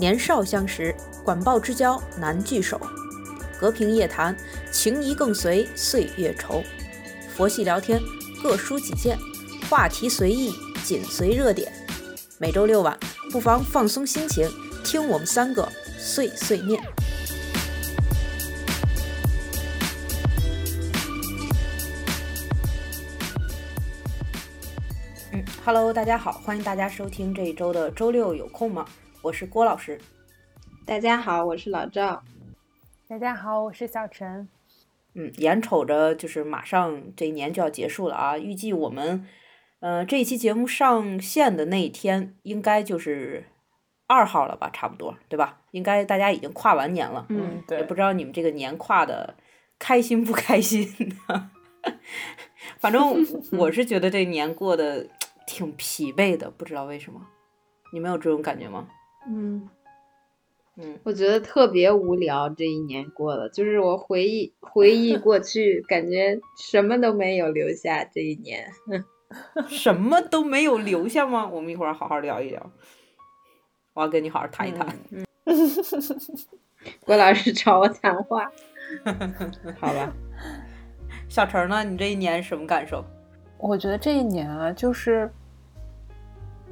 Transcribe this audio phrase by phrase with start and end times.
[0.00, 2.80] 年少相识，管鲍之交难聚首。
[3.60, 4.34] 隔屏夜谈，
[4.72, 6.64] 情谊更随岁月稠。
[7.36, 8.00] 佛系聊天，
[8.42, 9.18] 各抒己见，
[9.68, 11.70] 话题随意，紧随热点。
[12.38, 12.98] 每周六晚，
[13.30, 14.50] 不妨放松心情，
[14.82, 16.82] 听我们三个碎碎念。
[25.32, 28.86] 嗯，Hello，大家好，欢迎大家收听这一周的周六有空吗？
[29.22, 30.00] 我是郭老师。
[30.86, 32.22] 大家好，我是老赵。
[33.06, 34.48] 大家好，我是小陈。
[35.12, 39.28] 嗯，眼瞅着就是马上这一年就要结束了啊，预计我们，
[39.80, 43.44] 呃，这一期节目上线的那一天应该就是
[44.06, 45.60] 二号了吧，差不多，对吧？
[45.72, 47.26] 应该大家已经跨完年了。
[47.28, 47.76] 嗯，对。
[47.76, 49.34] 也不知道你们这个年跨的
[49.78, 50.88] 开心不开心？
[52.80, 55.06] 反正我是觉得这年过得
[55.46, 57.20] 挺疲惫的，不知道为什么。
[57.92, 58.88] 你们有这种感觉吗？
[59.30, 59.68] 嗯。
[60.76, 68.02] 嗯，我觉得特别无聊，这一年过了，就是我回忆回忆过去，感觉什么都没有留下。
[68.04, 68.70] 这一年，
[69.68, 71.46] 什么都没有留下吗？
[71.46, 72.70] 我们一会儿好好聊一聊，
[73.92, 74.86] 我要跟你好好谈一谈。
[77.04, 78.50] 郭老师找我谈话，
[79.78, 80.10] 好吧。
[81.28, 81.84] 小陈呢？
[81.84, 83.04] 你这一年什么感受？
[83.58, 85.30] 我觉得这一年啊，就是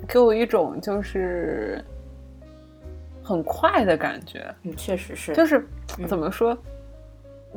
[0.07, 1.85] 给我一种就是。
[3.29, 5.69] 很快的感觉，嗯，确实是，就是
[6.07, 6.57] 怎么说，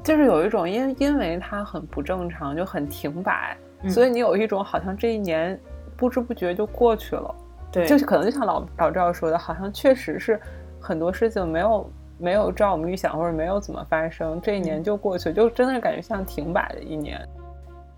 [0.03, 3.55] 就是有一种因因为它很不正常，就很停摆，
[3.87, 5.57] 所以你有一种好像这一年
[5.95, 7.33] 不知不觉就过去了，
[7.71, 10.37] 对，就是可能就像老老赵说的，好像确实是
[10.77, 17.25] 很多事情没有没有照我们预想，或者没有怎么发生，这一年就过去，就真的是感觉像停摆的一年，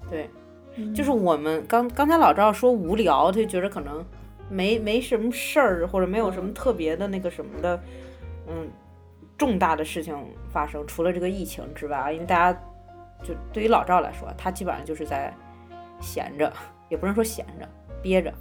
[0.08, 0.30] 对，
[0.94, 4.06] 就是我们刚刚才老赵说无聊，他就觉得可能。
[4.54, 7.82] 没没什么事儿，或者没有什么特别的那个什么的，
[8.48, 8.70] 嗯，
[9.38, 10.16] 重大的事情
[10.52, 12.58] 发生，除了这个疫情之外啊，因为大家
[13.24, 15.34] 就对于老赵来说，他基本上就是在
[16.00, 16.53] 闲着，
[16.88, 17.68] 也不能说闲着，
[18.02, 18.31] 憋着，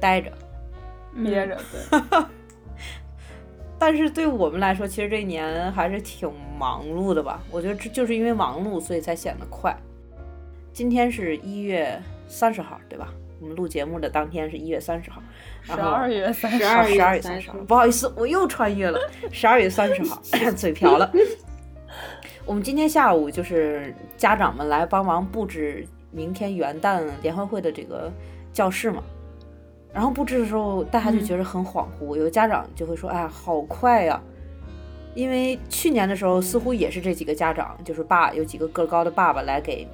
[0.00, 0.32] 待着，
[1.14, 1.56] 憋着，
[1.90, 2.00] 对。
[3.78, 7.42] 但是对我们来说，其实这一年还是挺忙碌的吧？
[7.50, 9.76] 我觉得这就是因为忙碌，所以才显得快。
[10.72, 13.12] 今天是一月三十号，对吧？
[13.44, 15.22] 我们录节目的当天是一月三十号，
[15.62, 18.98] 十二月三十号，十二月三十号，不好意思，我又穿越了，
[19.30, 20.18] 十二月三十号，
[20.56, 21.12] 嘴瓢了。
[22.46, 28.10] 我们今天下午就是家长们来帮忙布置明天元旦联欢会的这个
[28.50, 29.02] 教室嘛，
[29.92, 34.18] 然后布置的时候，大家就觉得很恍惚，有家长就会说：“哎，好快呀！”
[35.14, 39.86] 因为去年的时候似乎也是这几个家长，就是爸有几个个高的爸爸来给。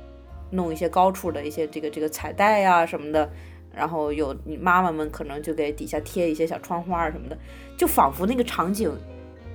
[0.51, 3.31] 弄一些高处的一些这个这个彩带呀什么的，
[3.75, 7.39] 然后有你妈妈们可能就给底下贴一些小窗花什么的，
[7.77, 8.93] 就仿佛那个场景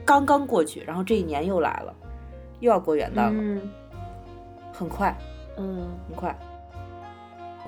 [0.05, 1.93] 刚刚过去，然后这一年又来了，
[2.59, 3.61] 又要过元旦了，
[4.71, 5.15] 很快，
[5.57, 6.35] 嗯，很快。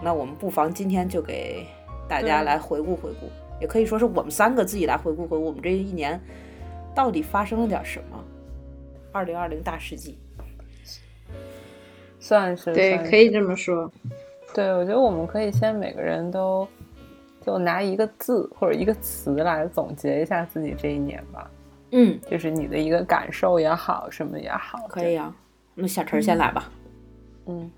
[0.02, 1.66] 那我们不妨今天就给
[2.08, 3.28] 大家来回顾回顾，
[3.60, 6.22] 也可以说是我们三个自己来回顾回顾我们这一年
[6.96, 8.24] 到底发生了点什么。
[9.12, 10.18] 二零二零大事记。
[12.20, 13.92] 算是对，可以这么说。
[14.54, 16.68] 对，我觉得我们可以先每个人都
[17.46, 21.50] 就拿一个字或者一个词来总结一下自己这一年吧。
[21.92, 24.80] 嗯，就是你的一个感受也好，什么也好。
[24.90, 25.34] 可以啊，
[25.76, 26.72] 那小陈先来吧。
[27.46, 27.72] 嗯，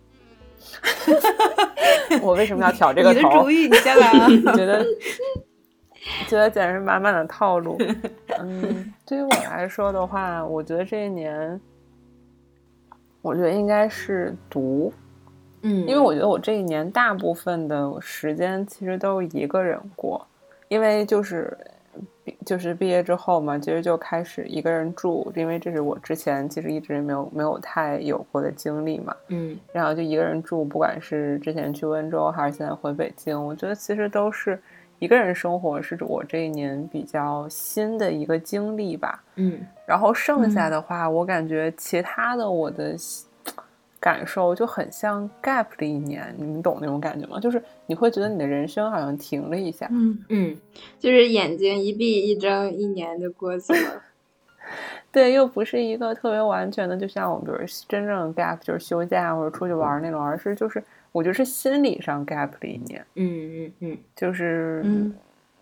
[2.21, 3.19] 我为什么要挑这个头？
[3.19, 4.09] 你的主意，你先来。
[4.55, 4.85] 觉得
[6.27, 7.77] 觉得简直是满满的套路。
[8.39, 11.59] 嗯，对于我来说的话，我觉得这一年。
[13.21, 14.91] 我觉得应该是读，
[15.61, 20.25] 嗯，因为我觉得我这一年大部分的时间其实都一个人过，
[20.67, 21.57] 因为就是
[22.45, 34.59] 就是毕业之后嘛，其实就开始一个人住，因为这是我之前其实一直没有没有太有过的经历嘛，嗯，然后就一个人住，不管是之前去温州还是现在回北京，我觉得其实都是。
[34.99, 42.95] 一个人生活是我这一年比较新的一个经历吧，嗯，然后剩下的话，我感觉其他的我的
[43.97, 47.39] 感受就很像 gap 的一年，你们懂那种感觉吗？
[47.39, 50.57] 就是你会觉得你的人生好像停了一下，嗯嗯，
[50.99, 54.03] 就是眼睛一闭一睁，一年就过去了。
[55.13, 60.83] 对，又不是一个特别完全的，就像我们比如真正 gap 就是休假或者出去玩那种，而是就是。
[61.11, 65.15] 我觉得是心理上 gap 了一年，嗯嗯嗯，就是嗯。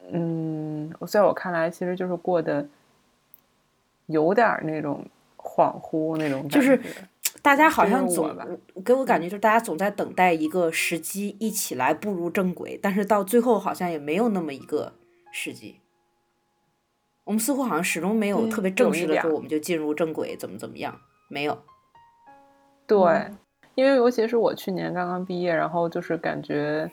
[0.09, 2.65] 嗯，在我看来，其实就是过得
[4.05, 5.05] 有点那种
[5.35, 6.81] 恍惚那种感觉，就是
[7.41, 8.33] 大家好像总
[8.85, 14.93] 给我感觉，就是大家总在等待一个时机一起来步入正轨，但是到最后好像也没有那么一个
[15.33, 15.81] 时机。
[17.25, 21.61] 我们似乎好像始终没有嗯特别正式的说，我们就进入正轨，怎么怎么样，没有。
[22.85, 23.37] 对，嗯
[23.77, 26.89] 因为尤其是我去年刚刚毕业，然后就是感觉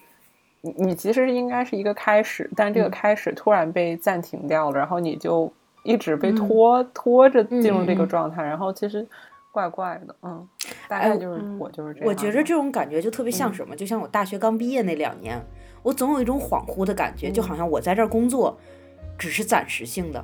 [0.60, 2.90] 你你其实应该是一个开始，但这个嗯。
[2.90, 5.50] 开始突然被暂停掉了，然后你就
[5.82, 6.34] 一直被嗯。
[6.34, 9.06] 拖、拖着进入这个状态，然后其实
[9.50, 10.46] 怪怪的，嗯，
[10.86, 12.10] 大哎概就是、嗯我就是这样的。
[12.10, 13.54] 我觉着这种感觉就特别像嗯。
[13.54, 15.40] 什么，就像我大学刚毕业那两年，
[15.82, 17.44] 我总有一种恍惚的感觉，就嗯。
[17.44, 18.58] 好像我在这儿工作
[19.18, 20.22] 只是暂时性的，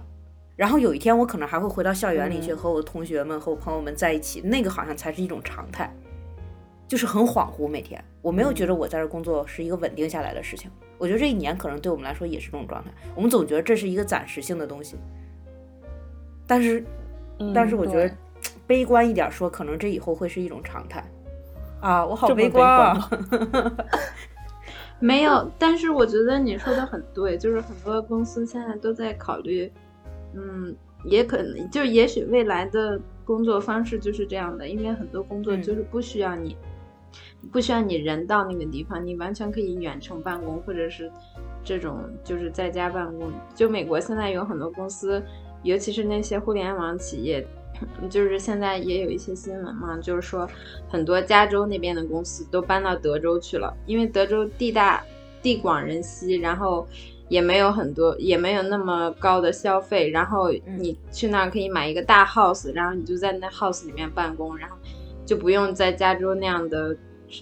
[0.57, 2.57] 然后有一天我可能还会回到校园里去嗯。
[2.59, 5.91] 和我的同学们和我朋友们在一起，那个好像才是一种常态，
[6.91, 7.69] 就是很恍惚。
[7.69, 14.97] 每天我没有觉得我在这工作是一个稳定下来的事情，我觉得这一年可能对我们来说也是这种状态，我们总觉得这是一个暂时性的东西，
[16.49, 16.85] 但是
[17.39, 18.13] 嗯但是我觉得
[18.67, 21.05] 悲观一点说，可能这以后会是一种常态。
[21.81, 23.11] 啊，我好悲观啊！
[24.99, 29.73] 没有，但是我觉得你说的很对，就是很多公司现在都在考虑，
[30.35, 36.55] 嗯，也可能就也许未来的工作方式就是这样的，因为很多工作嗯就是不需要你，
[37.53, 41.11] 不需要你人到那个地方，你完全可以远程办公，或者是
[41.65, 43.33] 这种就是在家办公。
[43.55, 45.23] 就美国现在有很多公司，
[45.63, 47.47] 尤其是那些互联网企业。
[48.11, 50.47] 就是现在也有一些新闻嘛，就是说
[50.89, 55.03] 很多加州那边的公司都搬到德州去了，因为德州地大
[55.41, 56.87] 地广人稀，然后
[57.29, 64.77] 也没有很多，也没有那么高的消费，然后你去那儿可以买一个大 house，然后你就在那 house 里面办公，然后
[65.25, 66.95] 就不用在加州那样的。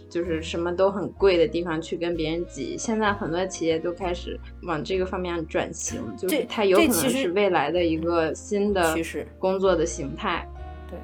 [0.08, 10.49] 就是什么都很贵的地方去跟别人挤，现在很多企业都开始往这个方面转型，就是这它有可能是未来的一个新的趋势工作的形态。
[10.90, 10.99] 对，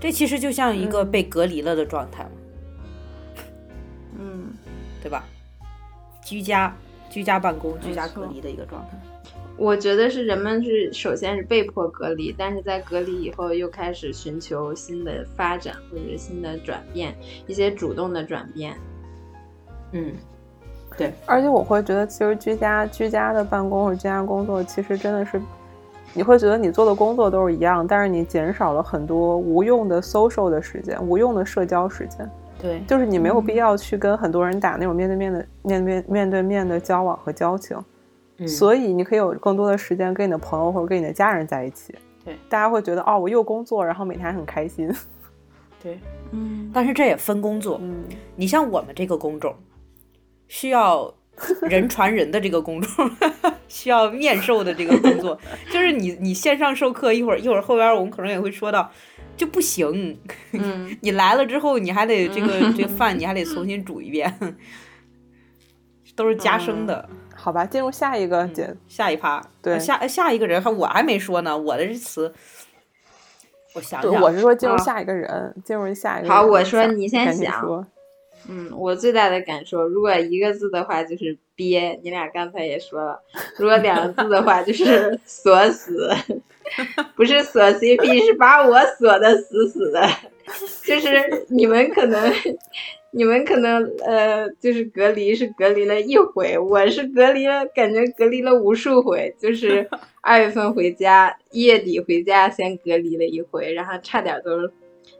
[0.00, 2.30] 这其实就像一个嗯被隔离了的状态嘛，
[4.18, 4.52] 嗯，
[5.02, 5.24] 对吧？
[6.24, 6.74] 居家、
[7.10, 8.96] 居家办公、居家隔离的一个状态。
[9.62, 17.14] 我觉得是人们是首先是被迫隔离，但是在隔离以后又开始寻求新的发展或者是新的转变，
[17.46, 18.74] 一些主动的转变。
[19.92, 20.12] 嗯，
[20.98, 25.40] 对，而且我会觉得，其实居家居家的办公或者居家工作，其实真的是，
[26.12, 32.28] 你会觉得你做的工作都是一样，但是你减少了很多无用的 social 的时间，无用的社交时间。
[32.60, 37.78] 对，就是你没有嗯必要去跟很多人打那种面对面的面面面对面的交往和交情，
[38.42, 41.94] 嗯所以你可以有更多的时间跟你的朋友或者跟你的家人在一起。
[42.24, 44.92] 对，大家会觉得哦，我又工作，然后每天还很开心。
[45.82, 45.98] 对，
[46.30, 47.78] 嗯，但是这也分工作。
[47.82, 48.04] 嗯，
[48.36, 49.54] 你像我们这个工种，
[50.46, 51.12] 需要
[51.62, 53.10] 人传人的这个工种，
[53.66, 55.36] 需要面授的这个工作，
[55.72, 58.88] 就是你你线上授课，一会儿一会儿后边我们可能也会说到，
[59.36, 60.16] 就不行。
[60.52, 64.32] 嗯， 你来了之后，你还得这个这个饭你还得重新煮一遍，
[66.14, 67.08] 都是加生的。
[67.42, 72.32] 好吧，进入下一个节，下一趴，对呃下下一个人还我还没说呢，我的这词，
[73.74, 76.36] 我想，想，我是说进入下一个人，进入下一个人。
[76.36, 77.84] 好我说你先想说。
[78.48, 83.16] 嗯，我最大的感受，如果一个字的话就是憋，你俩刚才也说了；
[83.56, 86.10] 如果两个字的话就是 锁死，
[87.14, 90.08] 不是锁 CP，是把我锁的死死的。
[90.84, 92.20] 就是你们可能，
[93.12, 99.34] 你们可能呃，就是隔离是隔离了一回，我是隔离了，感觉隔离了无数回。
[99.38, 99.88] 就是
[100.22, 104.70] 二月份回家，一月底回家，先隔离了一回，然后差点都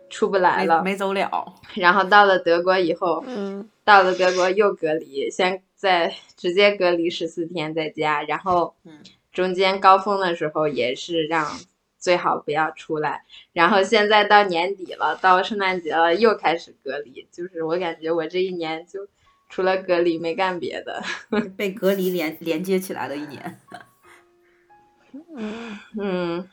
[0.09, 0.83] 出不来了。
[0.83, 8.93] 没没走了，然后到了德国以后，嗯，到了德国又隔离，先在直接隔离十四天在家，然后嗯
[9.33, 11.47] 中间高峰的时候也是让
[12.02, 19.06] 最好不要出来，然后现在到年底了，到圣诞节了又开始隔离，就是我感觉我这一年就
[19.49, 21.00] 除了隔离没干别的，
[21.56, 23.61] 被隔离连连接起来的一年。
[25.37, 26.49] 嗯嗯，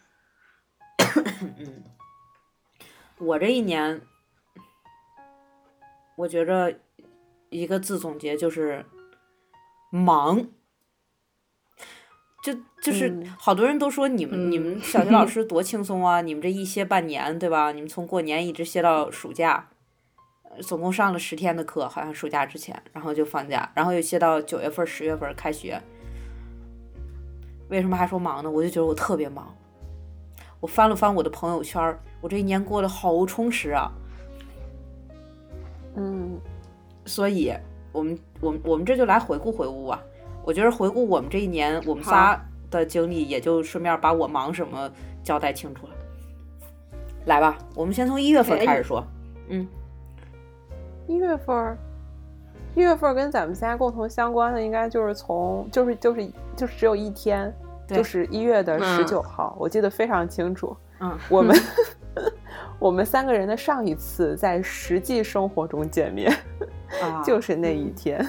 [3.17, 4.01] 我这一年，
[6.15, 6.79] 我觉着
[7.49, 8.85] 一个字总结就是
[9.89, 10.47] 忙。
[12.81, 17.71] 就就是嗯好多人都说你们、你们嗯小学老师 多轻松啊，你们这一歇半年对吧？
[17.71, 19.69] 你们从过年一直歇到暑假，
[20.43, 25.81] 呃总共上了十天的课，好像暑假之前，然后就放假，然后又歇到九月份、十月份开学。
[27.69, 28.49] 为什么还说忙呢？
[28.49, 29.53] 我就觉得我特别忙。
[30.59, 33.91] 我翻了翻我的朋友圈，我这一年过得好充实啊。
[35.95, 36.39] 嗯，
[37.05, 37.53] 所以，
[37.91, 40.01] 我们我们我们这就来回顾回顾啊。
[40.43, 44.89] 我觉得回顾我们这一年，我们仨的经历，也就顺便把我忙什么
[45.23, 45.93] 交代清楚了。
[47.25, 49.03] 来吧，我们先从一月份开始说。
[49.49, 49.67] 嗯，
[51.07, 51.77] 一月份，
[52.75, 57.53] 一月份跟咱们仨共同相关的，应该就是从就是就是就是只有一天，
[57.87, 60.75] 就是一月的嗯十九号，我记得非常清楚。
[60.99, 61.55] 嗯，我们
[62.79, 66.31] 我们三个人的上一次在实际生活中见面，
[67.01, 68.25] 啊， 就是那一天。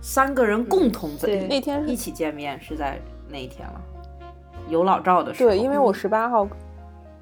[0.00, 3.00] 三个人共同在对那天一起见面是在
[3.34, 3.80] 那一天了，
[4.68, 5.50] 有老赵的时候。
[5.50, 6.46] 对，因为我十八号，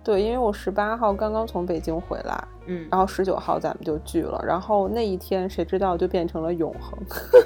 [0.04, 6.98] 对，因为我十八号刚刚从北京回来，嗯，然后十九号咱们就聚了，然后那一天谁知道就变成了永恒。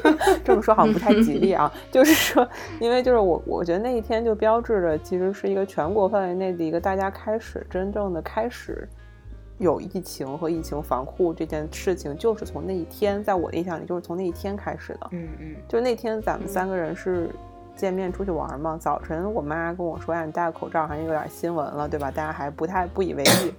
[0.42, 2.49] 这么说好像不太吉利啊， 就是说，
[2.80, 8.88] 因为就是我我觉得那一天就标志着其实是一个全国范围内的一个大家开始真正的开始
[9.58, 15.08] 有疫情和疫情防护这件事情，就是从那一天，在我的印象里就是从那一天开始的。
[15.12, 17.30] 嗯嗯就那天咱们三个人是
[17.76, 22.11] 见面出去玩嘛，早晨我妈跟我说，哎，你戴个口罩好像有点新闻了，对吧？
[22.11, 23.54] 大家还不太不以为意。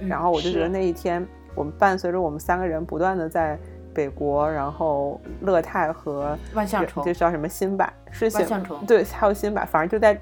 [0.00, 3.58] 嗯，然后我就觉得那一天，我们伴随着我们三个人不断的在
[3.92, 10.18] 北国，然后乐泰和万象城这叫什么新百是新万象城对，还有新百，反正就在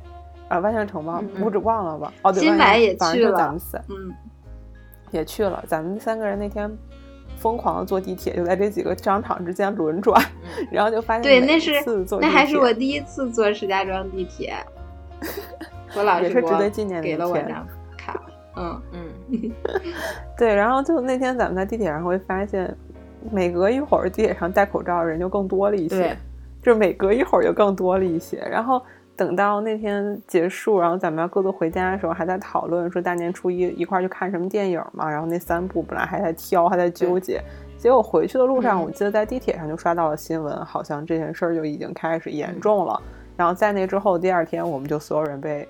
[0.49, 1.21] 啊万象城吗？
[1.23, 2.12] 嗯嗯我只忘了吧。
[2.23, 4.15] 哦，对，新万象百也反正就去了咱们三嗯，
[5.12, 6.71] 也去了，咱们三个人那天。
[7.37, 10.23] 疯狂的坐地铁，就在这几个商场之间轮转，
[10.59, 10.66] 嗯。
[10.71, 11.73] 然后就发现对，那是
[12.21, 14.54] 那还是我第一次坐石家庄地铁，
[15.97, 17.66] 我老也师给我是值得纪念的给了我张
[17.97, 18.23] 卡，
[18.56, 19.09] 嗯，嗯，
[20.37, 22.75] 对，然后就那天咱们在地铁上会发现，
[23.30, 26.16] 每隔一会儿地铁上戴口罩的人就更多了一些对，
[26.62, 28.38] 就是每隔一会儿就更多了一些。
[28.38, 28.83] 然后
[29.16, 35.08] 等到那天结束，然后咱们要各自回家的时候，还在讨论说大年初一一块儿去看什么电影嘛。
[35.11, 37.42] 然后那三部本来还在挑，还在纠结，
[37.78, 43.00] 结果回去的路上，嗯我记得在地铁上就刷到了新闻，好像这件事儿就已经开始严重了。
[43.37, 45.66] 然后在那之后，第二天我们就所有人被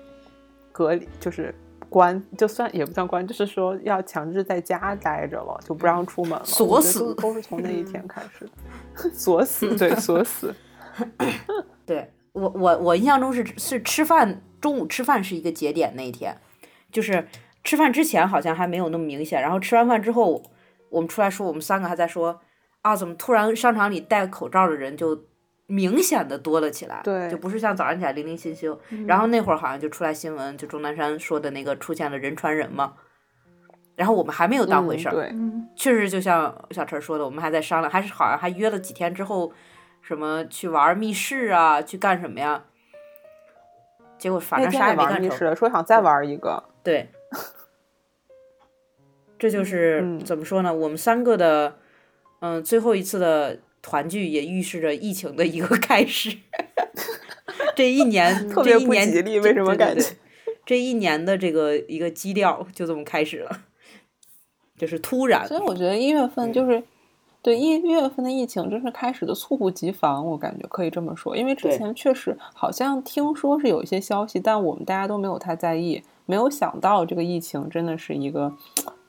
[0.71, 1.55] 隔离，就是
[1.89, 6.43] 关，就算也不算关，就是说要强制在家待着了，就不让出门了。
[6.43, 8.49] 锁死都都是从那一天开始，
[9.13, 10.53] 锁死，对，锁死。
[11.85, 16.37] 对我我我印象中是是吃饭中午吃饭是一个节点那一天，
[16.91, 17.27] 就是
[17.63, 20.43] 吃饭之前好像还没有那么明显，然后吃完饭之后，
[20.89, 22.39] 我们出来说我们三个还在说
[22.81, 25.25] 啊，怎么突然商场里戴口罩的人就
[25.65, 32.93] 明显的多了起来，对就不是像早上起来零零星星，然后那会儿好像就出来新闻，就钟南山说的那个出现了人传人嘛，
[33.95, 39.51] 然后我们还没有当回事儿，嗯对，嗯确实就像小陈说的，我们还在商量，还是好像还约了几天之后，
[40.07, 42.63] 什么去玩密室啊，去干什么呀？
[44.17, 45.21] 结果反正啥也没干
[45.53, 46.63] 说想再玩一个。
[46.81, 47.09] 对，
[49.37, 50.73] 这就是、嗯怎么说呢？
[50.73, 51.75] 我们三个的，
[52.39, 56.37] 嗯，最后一次的团聚也预示着疫情的一个开始。
[57.75, 60.15] 这一年， 特别这一年不吉利这为什么感觉
[60.65, 63.63] 这一年的这个一个基调就这么开始了，
[64.77, 65.45] 就是突然。
[65.45, 66.81] 所以我觉得一月份就是，
[67.41, 71.37] 对一一月份的疫情真是开始的猝不及防，我感觉可以这么说。
[71.37, 78.51] 因为之前确实好像听说是有一些消息，但我们大家都没有太在意，没有想到这个疫情真的是一个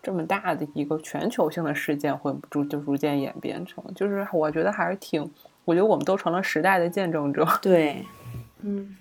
[0.00, 5.28] 这么大的一个全球性的事件，会逐就逐渐演变成，就是我觉得还是挺，
[5.64, 7.44] 我觉得我们都成了时代的见证者。
[7.60, 8.04] 对，
[8.62, 8.96] 嗯，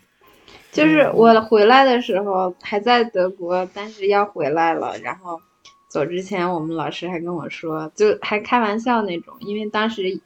[0.71, 4.97] 就是我回来的时候还在德国，但是要回来了。
[4.97, 5.39] 然后
[5.87, 10.19] 走之前，我们老师还跟我说，就还开玩笑那种，因为当时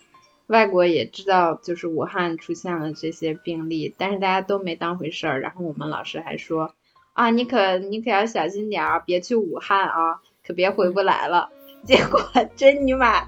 [0.47, 5.39] 外国也知道就是武汉出现了这些病例，但是大家都没当回事儿。
[5.39, 6.73] 然后我们老师还说
[7.13, 11.49] 啊，你可你可要小心点儿，别去武汉啊，可别回不来了。
[11.85, 12.21] 结果
[12.55, 13.27] 真尼玛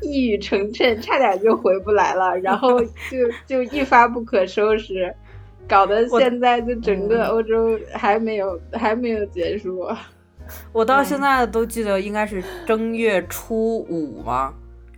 [0.00, 5.14] 一语成谶，差点就回不来了，然后就就一发不可收拾，
[5.68, 9.86] 搞得现在就整个嗯欧洲还没有还没有结束。
[10.72, 14.52] 我到现在都记得应该是正月初五嘛，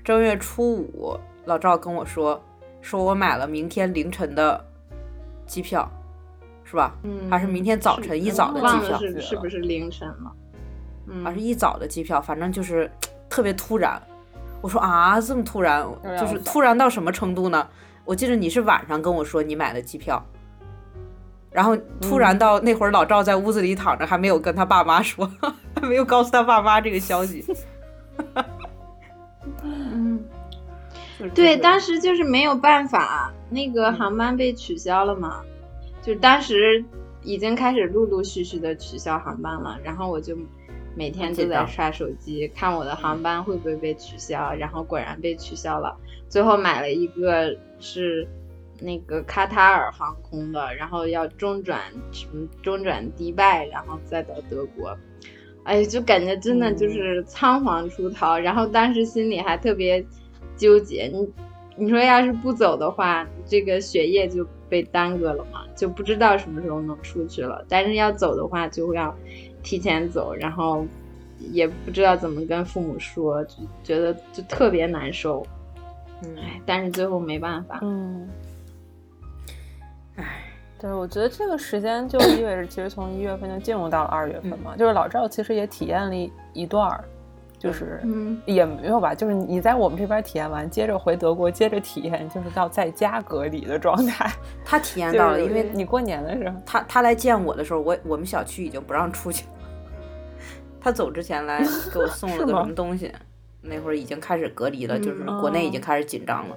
[0.04, 2.42] 正月初五，老赵跟我说，
[2.80, 4.64] 说我买了明天凌晨的
[5.47, 5.90] 机票，
[6.64, 6.94] 是吧？
[7.02, 10.32] 嗯，还是明天早晨一早的机票是是不是凌晨了？
[11.09, 12.90] 嗯，还是一早的机票，反正就是
[13.28, 14.00] 特别突然。
[14.61, 15.85] 我说啊，这么突然，
[16.21, 17.66] 就是突然到什么程度呢？
[18.04, 20.25] 我记得你是晚上跟我说你买的机票，
[21.52, 25.30] 然后突然到那会儿老赵在屋子里躺着，还没有跟他爸妈说，
[25.80, 27.44] 还没有告诉他爸妈这个消息。
[29.62, 30.25] 嗯，
[31.18, 35.42] 就是对，当时就是没有办法，那个航班被取消了嘛，
[36.02, 36.85] 就当时
[37.23, 40.37] 已经开始陆陆续续的取消航班了，然后我就
[40.94, 45.97] 每天都在刷手机看我的航班会不会被取消，然后果然被取消了，
[46.28, 48.26] 最后买了一个是
[48.82, 54.96] 那个卡塔尔航空的，然后要中转什么中转迪拜，然后再到德国。
[55.64, 60.04] 哎，就感觉真的就是仓皇出逃，然后当时心里还特别
[60.56, 61.32] 纠结，你
[61.76, 67.64] 你说要是不走的话，这个学业就被耽搁了嘛，就不知道什么时候能出去了。
[67.68, 69.14] 但是要走的话，就要
[69.62, 70.84] 提前走，然后
[71.38, 75.46] 也不知道怎么跟父母说，就觉得就特别难受。
[76.24, 76.36] 嗯，
[76.66, 77.78] 但是最后没办法。
[77.82, 78.28] 嗯，
[80.16, 80.45] 唉，
[80.78, 84.75] 对，我觉得这个时间就意味着，其实从一月份就进入到了二月份嘛。
[84.76, 87.04] 就是老赵其实也体验了一一段儿，
[87.59, 94.31] 就是嗯也没有吧，就是你在我们这边体验完，接着回德国，接着体验，就是到在家隔离的状态。
[94.64, 99.50] 他体验到了，因为你过年的时候，他他来见我的时候，我我们小区已经不让出去了。
[100.81, 103.12] 他走之前来给我送了个什么东西，
[103.61, 106.57] 那会儿已经开始隔离了，就是嗯国内已经哦开始紧张了。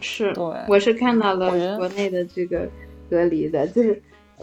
[0.00, 2.68] 是，对我是看到了国内的这个
[3.10, 4.00] 隔离的，就是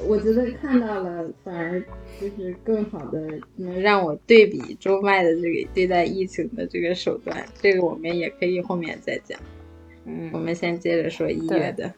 [0.08, 1.82] 我觉得看到了，反而
[2.20, 3.22] 就是更好的
[3.56, 9.40] 能让我对比中外的这个对待疫情的这个手段，这个我们也可以后面再讲。
[10.08, 11.92] 嗯我嗯们先接着说一月的，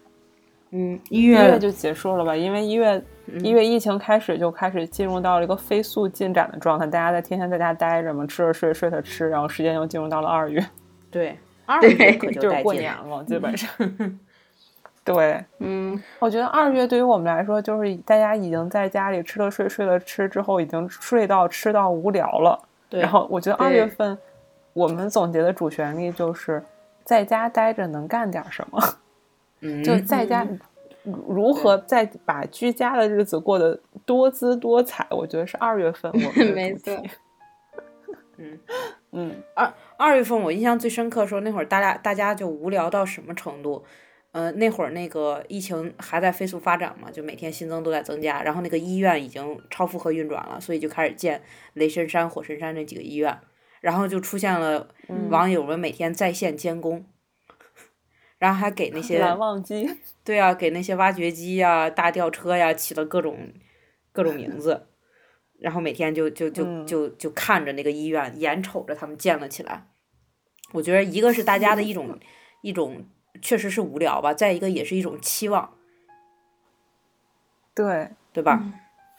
[0.72, 2.36] 嗯，一月就结束了吧？
[2.36, 3.04] 因为一月
[3.44, 10.66] 一月疫情开始就开始进入到了一个飞速进展的状态，大家在天天在家待着嘛，吃着睡，睡着吃，然后时间又进入到了二月，
[11.12, 11.36] 对
[11.68, 12.52] 二月可 就。
[12.64, 13.70] 过年了，基本上。
[15.06, 22.60] 对，嗯，我觉得二月对于我们来说，就是大家已经在家里吃了睡，睡了吃之后，已经睡到吃到无聊了。
[22.90, 24.18] 对，然后我觉得二月份
[24.74, 26.62] 我们总结的主旋律就是
[27.06, 28.82] 在家待着能干点什么，
[29.62, 30.46] 嗯，就在家
[31.04, 37.04] 如何在把居家的日子过得多姿多彩，我觉得是二月份我们的 没主题错。
[38.40, 38.60] 嗯
[39.14, 43.84] 嗯，二二月份我印象最深刻的时候，那会儿大家大家就无聊到什么程度？
[44.32, 51.42] 呃，那会儿那个疫情还在飞速发展嘛，就每天新增都在增加，然后那个医院已经超负荷运转了，所以就开始建
[51.74, 53.36] 雷神山、火神山这几个医院，
[53.82, 57.04] 然后就出现了嗯网友们每天在线监工，
[58.38, 59.90] 然后还给那些蓝忘机，
[60.24, 63.52] 对啊，给那些挖掘机呀、大吊车呀起了各种
[64.12, 64.86] 各种名字，
[65.60, 69.88] 然后每天就就就嗯就就看着那个医院，眼瞅着他们建了起来。
[70.74, 72.18] 我觉得一个是大家的一种
[72.62, 73.06] 一种
[73.42, 75.74] 确实是无聊吧，再一个也是一种期望，
[77.74, 78.64] 对，对吧？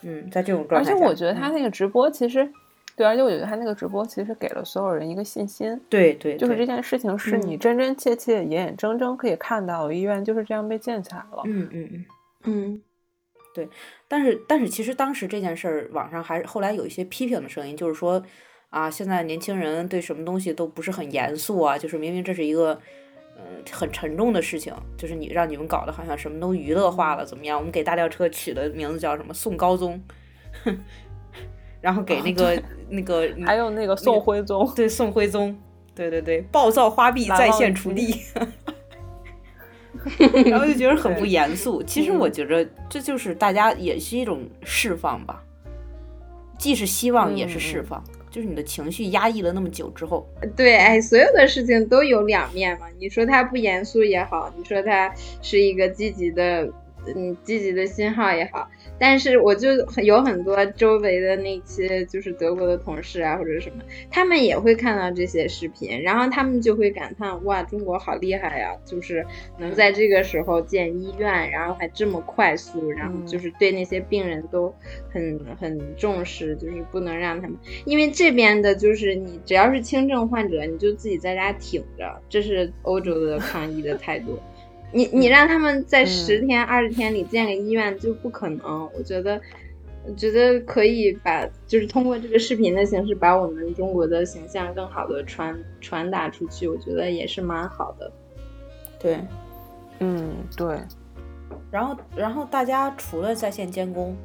[0.02, 2.48] 嗯，在这种状而态而，且我觉得他嗯那个直播其实，
[2.94, 11.42] 对，而且我觉得他那个直播其实给了所有人一个信心，对对就是这件事情是你嗯真真切切、眼眼睁睁可以看到，医院就是这样被建起来了。
[11.46, 12.04] 嗯嗯嗯。
[12.44, 12.82] 嗯
[14.08, 18.22] 但是，但是其实当时这件事儿，网上还是后来有一些批评的声音，就是说，
[18.70, 22.78] 啊，现在年轻人对什么东西都不是很严肃啊，就是明明这是一个，
[23.36, 27.58] 嗯、很沉重的事情，就是你让你们搞得好像什么都娱乐化了，怎么样？
[27.58, 30.00] 我们给大吊车取的名字叫什么“宋高宗”，
[31.80, 35.56] 然后给那个、那个还有那个宋徽宗，对宋徽宗，
[35.94, 38.20] 对对对，暴躁花臂在线锄地，
[40.46, 41.82] 然后就觉得很不严肃。
[41.82, 45.42] 其实我觉着这就是大家也是一种释放吧，
[46.58, 52.86] 既是希望也是释放，就是你的情绪压抑了那么久之后，对，哎，所有的事情都有两面嘛。
[52.98, 56.68] 你说它不严肃也好，你说它是一个积极的，
[57.06, 58.68] 嗯，积极的信号也好。
[59.00, 59.68] 但是我就
[60.02, 69.24] 有很多周围的那些就是德国的同事啊，或者什么，他们也会看到这些视频，然后他们就会感叹哇，中国好厉害呀、就是
[69.56, 74.74] 能在这个时候建医院，然后还这么快速，然后就是对那些病人都
[75.10, 77.56] 很很重视，就是不能让他们。
[77.84, 84.38] 因为这边的就是你只要是轻症患者，你就自己在家挺着，这是欧洲的抗疫的态度。
[84.92, 89.40] 你你让他们在十天二十天里建个医院就不可能，我觉得。
[90.06, 98.10] 我觉得可以把，就是通过这个视频的形式，把我们中国的形象更好的传传达出去，我觉得也是蛮好的。
[98.98, 99.18] 对。
[99.98, 100.80] 嗯，对，
[101.70, 104.16] 然后，然后大家除了在线监工，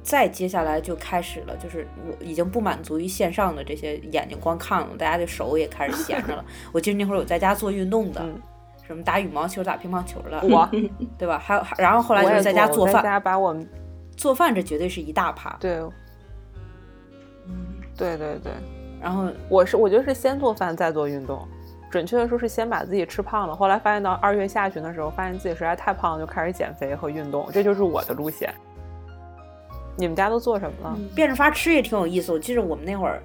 [0.00, 6.44] 再接下来就开始了，就是我已经不满足于线上的这些眼睛光看了，大家的手也开始闲着了。
[6.70, 8.40] 我记得那会儿有在家做运动的，嗯
[8.88, 10.66] 什么打羽毛球、打乒乓球的，我
[11.18, 11.38] 对吧？
[11.38, 13.68] 还有，然后后来就是在家做饭，我在家把我们
[14.16, 15.54] 做饭这绝对是一大趴。
[15.60, 15.78] 对，
[17.94, 18.52] 对对对，
[18.98, 21.46] 然后我是我觉得是先做饭再做运动，
[21.90, 28.50] 准确的说是先把自己吃胖了，后来发现到二月下旬的时候，发现自己实在太胖了，就开始减肥和运动，这就是我的路线。
[29.96, 30.98] 你们家都做什么了？
[31.14, 32.32] 变着法吃也挺有意思。
[32.32, 33.22] 我记得我们那会儿，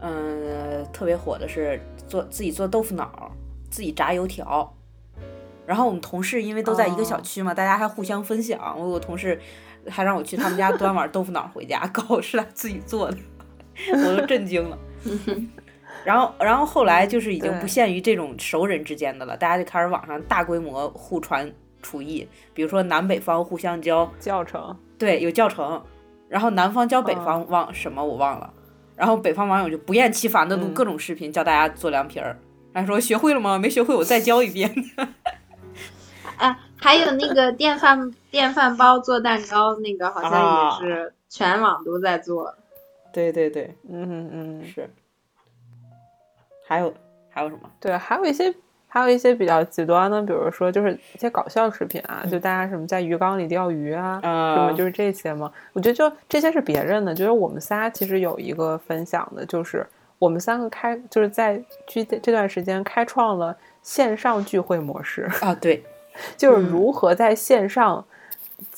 [0.00, 3.32] 嗯、特别火的是做自己做豆腐脑，
[3.70, 4.70] 自己炸油条。
[5.66, 8.74] 然后我们同事因为都在一个小哦区嘛，大家还互相分享。
[8.78, 9.40] 我有个同事
[9.88, 13.16] 还让我去他们家端碗豆腐脑回家， 搞是他自己做的，
[13.92, 14.78] 我都震惊了。
[16.04, 21.50] 然后，然后后来就是已经不限于这种熟人之间的了，大家就开始网上大规模互传
[21.82, 25.82] 厨艺，比如说南北方互相教，教程，对，有教程，
[26.28, 28.52] 然后南方教北嗯方忘什么我忘了，
[28.96, 32.36] 然后北方网友就不厌其烦的录嗯各种视频教大家做凉皮儿，
[32.72, 33.58] 然后说学会了吗？
[33.58, 34.70] 没学会我再教一遍。
[36.38, 42.54] 哎，还有那个 电饭电饭煲做蛋糕，那个好像啊也是全网都在做。
[43.12, 44.88] 对对对，嗯嗯，是。
[46.66, 46.92] 还有
[47.28, 47.70] 还有什么？
[47.78, 48.52] 对，还有一些
[48.88, 55.52] 还有一些比较极端的，比如说就是一些搞笑视频啊，就大家什么在鱼缸里钓鱼啊，什么呃，就是这些嘛。
[55.72, 59.86] 我觉得就这些是别人的，就是我们仨其实有一个分享的，就是
[60.18, 65.84] 我们三个开就是在聚这段时间开创了线上聚会模式，啊，对，
[66.36, 68.04] 就是如何在线上。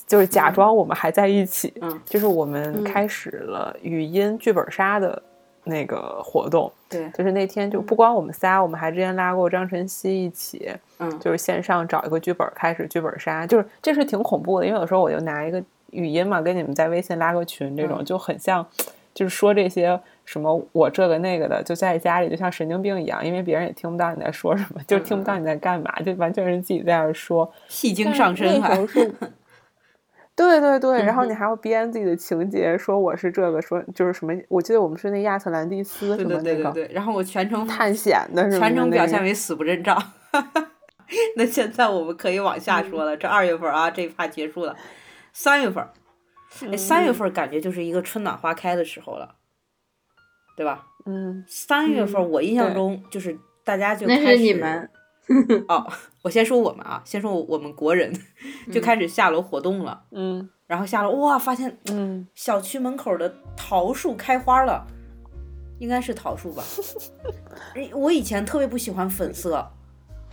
[0.07, 2.01] 就是假装我们还在一起，嗯。
[2.05, 2.85] 就是我们嗯。
[2.85, 5.21] 开始了语音剧本杀的
[5.65, 18.05] 那个活动，对，就是那天就不光我们仨，我们还之前拉过张晨曦一起，嗯，就是线上找一个剧本开始剧本杀，就是这是挺恐怖的，因为有时候我就拿一个语音嘛，跟你们在微信拉个群，这种、嗯。
[18.05, 18.65] 就很像，
[19.13, 29.15] 就是说这些什么我这个那个的，就在家里就像神经病一样，因为别人也听不到你在说什么，就听不到你在干嘛，就完全是自己在那儿说，戏精上身还那时候是。
[30.37, 31.31] 对对对，然后嗯。
[31.31, 39.97] 你还要编自己的情节，说我是这个，说就是什么，我记得我们是那亚特兰蒂斯对什么那个对对对对，然后我全程探险的什么的全程表现为死不认账。
[41.37, 44.77] 那现在我们可以往下说了，这二月份啊，这一趴结束了，
[45.33, 45.89] 三月份儿，
[46.71, 49.37] 哎，三月份儿感觉就是一个春暖花开的时候了，
[50.57, 50.87] 对吧？
[51.05, 51.45] 嗯。
[51.47, 54.91] 三月份我印象中就是大家就开始是你们，
[55.69, 55.87] 哦，
[56.23, 58.13] 我先说我们啊，先说我们国人
[58.73, 60.49] 就开始下楼活动了，嗯。
[60.67, 64.85] 然后下楼哇，发现嗯，小区门口的桃树开花了，
[65.79, 66.65] 应该是桃树吧？
[67.95, 69.65] 我以前特别不喜欢粉色，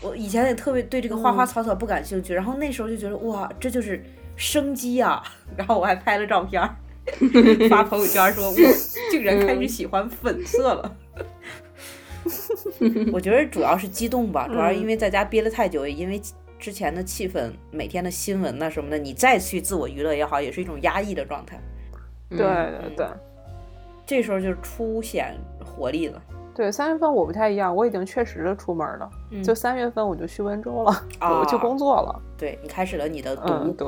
[0.02, 4.04] 我以前也特别对这个花花草草不感兴趣，然后那时候就觉得哇，这就是
[4.36, 5.22] 生机啊、
[5.56, 6.76] 然后我还拍了照片儿
[7.70, 8.56] 发朋友圈说，我
[9.12, 10.96] 竟然开始喜欢粉色了。
[13.12, 16.22] 我觉得主要是激动吧，主要是因为在家憋了太久，也因为
[16.58, 21.60] 之前的气氛、每天的新闻呐、什么的，你再去自我娱乐也好，也是一种压抑的状态。
[22.30, 23.08] 对对对
[24.06, 26.22] 这时候就凸显活力了。
[26.56, 32.22] 对，三月份我不太一样，我已经确实的出门了，嗯就三月份我就去温州了，啊我去工作了。
[32.38, 33.88] 对你开始了你的读，嗯，对，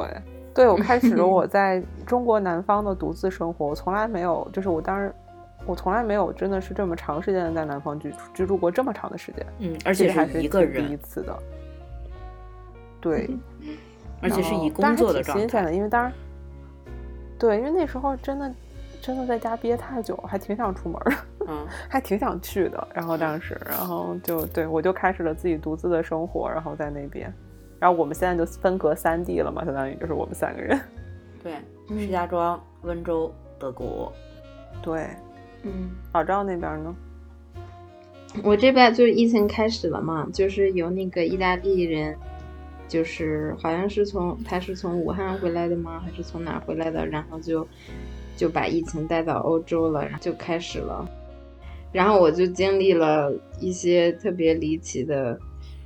[0.55, 5.13] 对我开始了 我在中国南方的独自生活，我从来没有，就是我当时。
[5.67, 11.35] 我从来没有真的是这么长时间的在南方居住居住过这么长的时间，嗯，而且还是是一个人第一，次的。
[13.01, 13.27] 对，
[14.21, 16.13] 而且是以工作的状挺新鲜的，因为当然，
[17.39, 18.53] 对，因为那时候真的
[19.01, 21.01] 真的在家憋太久，还挺想出门
[21.47, 22.87] 嗯，还挺想去的。
[22.93, 27.33] 然后当时，然后就对我就开始了自己独自的生活，然后在那边。
[27.79, 30.79] 然后我们现在就分隔三地了嘛，相当于就是我们三个人。
[31.43, 31.53] 对，
[31.89, 34.11] 嗯石家庄、温州、德国。
[34.81, 35.07] 对，
[35.63, 36.95] 嗯，老赵那边呢？
[38.43, 42.15] 我这边就是疫情开始了嘛，就是有那个意大利人，
[42.87, 46.01] 就是好像是从他是从武汉回来的吗？
[46.03, 47.05] 还是从哪回来的？
[47.07, 47.65] 然后就
[48.35, 51.07] 就把疫情带到欧洲了，然后就开始了。
[51.93, 55.39] 然后我就经历了一些特别离奇的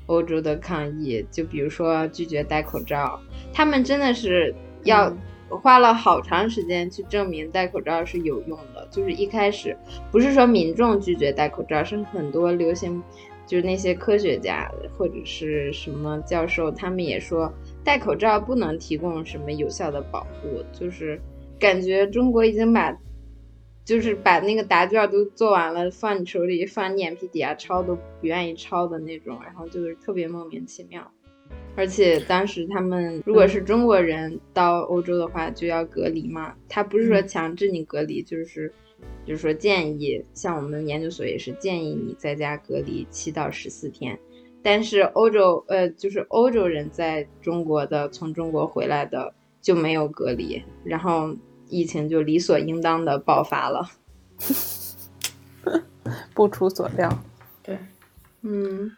[0.10, 3.20] 欧洲的抗议，就比如说拒绝戴口罩，
[3.54, 5.18] 他们真的是要嗯
[5.62, 8.88] 花了好长时间去证明戴口罩是有用的。
[8.92, 9.78] 就是一开始
[10.12, 13.02] 不是说民众拒绝戴口罩，是很多流行，
[13.46, 14.68] 就是那些科学家
[14.98, 21.22] 或者是什么教授，他们也说戴口罩不能提供什么有效的保护，就是
[21.60, 22.98] 感觉中国已经把。
[23.90, 31.12] 就是把那个答卷都做完了，放你手里，放你眼皮底下抄都不愿意抄的那种，然后就是特别莫名其妙。
[31.76, 36.54] 而且当时他们如果是中国人到欧洲的话，就要隔离嘛。
[36.68, 38.72] 他不是说强制你隔离，就是
[39.26, 44.20] 就是说建议，像我们研究所也是建议你在家隔离七到十四天。
[44.62, 51.36] 但是欧洲呃，就是欧洲人在中国的从中国回来的就没有隔离，然后
[51.70, 53.90] 疫情就理所应当的爆发了。
[56.34, 57.08] 不出所料，
[57.62, 57.78] 对，
[58.42, 58.96] 嗯，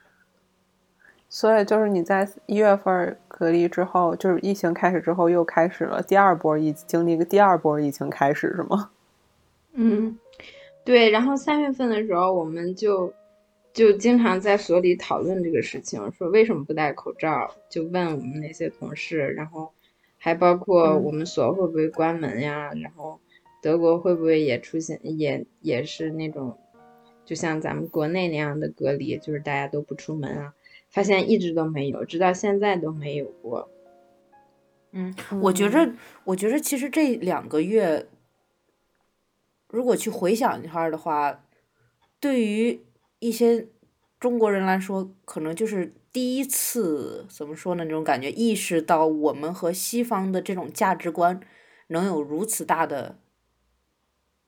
[1.28, 8.92] 所以就是你在一月份隔离之后，就是疫情开始之后，又开始了第二波疫，经历个第二波疫情开始是吗？
[9.74, 10.18] 嗯，
[10.86, 13.12] 对，然后三月份的时候，我们就
[13.74, 19.74] 就经常在所里讨论这个事情，说为什么不戴口罩，就问我们那些同事，然后
[20.24, 23.20] 还包括嗯我们所会不会关门呀，然后
[23.60, 26.60] 德国会不会也出现，也也是那种
[27.26, 30.54] 就像咱们国内那样的隔离，就是大家都不出门啊，
[30.92, 33.68] 发现一直都没有，直到现在都没有过。
[34.92, 35.92] 嗯，我觉着，
[36.24, 38.06] 我觉着其实这两个月，
[39.70, 41.44] 如果去回想一下的话，
[42.20, 42.80] 对于
[43.18, 43.68] 一些
[44.20, 47.84] 中国人来说，可能就是第一次怎么说呢？
[47.86, 51.40] 那种感觉，意识到我们和西方的这种价值观
[51.88, 53.18] 能有如此大的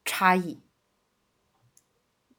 [0.04, 0.60] 差异。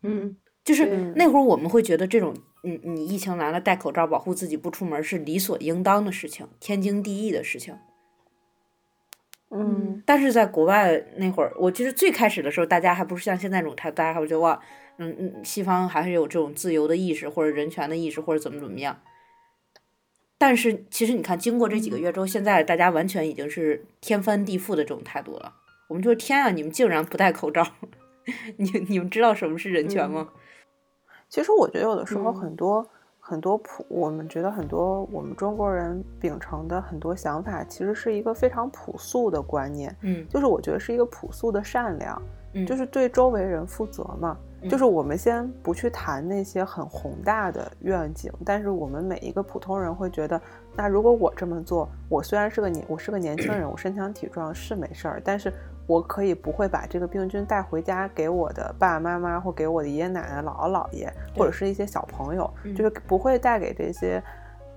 [0.02, 7.78] 嗯，就是那会儿我们会觉得这种，你你疫情来了，戴口罩保护自己不出门是理所应当的事情，天经地义的事情。
[9.50, 14.60] 嗯，但是在国外那会儿，我其实最开始的时候，大家还不是像现在这种态度，大家还会觉得哇，
[14.98, 19.00] 嗯嗯，西方还是有这种自由的意识或者人权的意识或者怎么怎么样。
[20.46, 25.50] 但是其实你看，经过这几个月之后，现在大家完全已经是天翻地覆的这种态度了。
[25.88, 27.66] 我们就是天啊，你们竟然不戴口罩，
[28.58, 30.28] 你你们知道什么是人权吗？
[31.30, 32.86] 其实我觉得有的时候很多。
[33.26, 39.96] 很多普，我们觉得很多我们中国人秉承的很多想法，其实是一个非常朴素的观念。
[40.02, 42.20] 嗯，就是我觉得是一个朴素的善良，
[42.52, 44.36] 嗯，就是对周围人负责嘛。
[44.68, 50.40] 就是我们先不去谈那些很宏大的愿景，但是我们每一个普通人会觉得，
[50.76, 55.52] 那如果我这么做，我虽然是个年，我是个年轻人，我身强体壮是没事儿，但是。
[55.86, 64.22] 我可以不会把这个病菌带回家给我的爸爸妈妈，或给我的爷爷奶奶、姥姥姥爷，或者是一些小朋友，就是不会带给这些，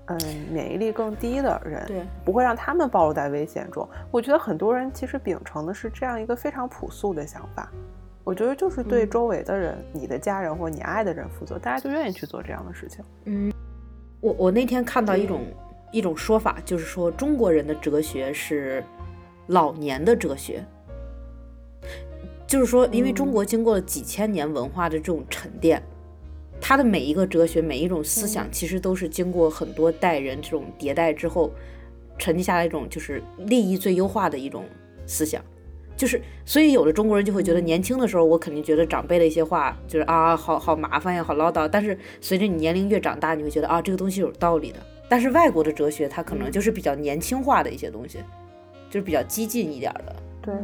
[0.04, 0.18] 嗯，
[0.52, 3.88] 免疫力更低的人，对，不会让他们暴露在危险中。
[4.10, 7.72] 我觉得很多人其实秉承的是这样一个非常朴素的想法。
[8.28, 13.02] 我觉得就是对周围的人、你的家人或你爱的人负责，大家就愿意去做这样的事情。
[13.24, 13.50] 嗯，
[14.20, 15.46] 我我那天看到一种
[15.92, 18.84] 一种说法，就是说中国人的哲学是
[19.46, 20.62] 老年的哲学。
[22.46, 25.82] 就是说，因为中国经过了几千年文化的这种沉淀，
[26.60, 31.50] 他的每一个哲学、每一种思想，其实都是经过很多代人这种迭代之后，
[32.18, 34.66] 沉积下来一种就是利益最优化的一种
[35.06, 35.42] 思想。
[35.98, 41.68] 就是，所以有的中国人就会觉得，年轻的时候我肯定觉得长辈的一些话就是啊，好好麻烦呀，好唠叨。
[41.68, 44.78] 但是随着你年龄越长大，你会觉得啊，这个东西有道理的。
[45.08, 48.18] 但是外国的哲学，它可能就是比较年轻化的一些东西，
[48.88, 50.16] 就是比较激进一点的。
[50.40, 50.54] 对。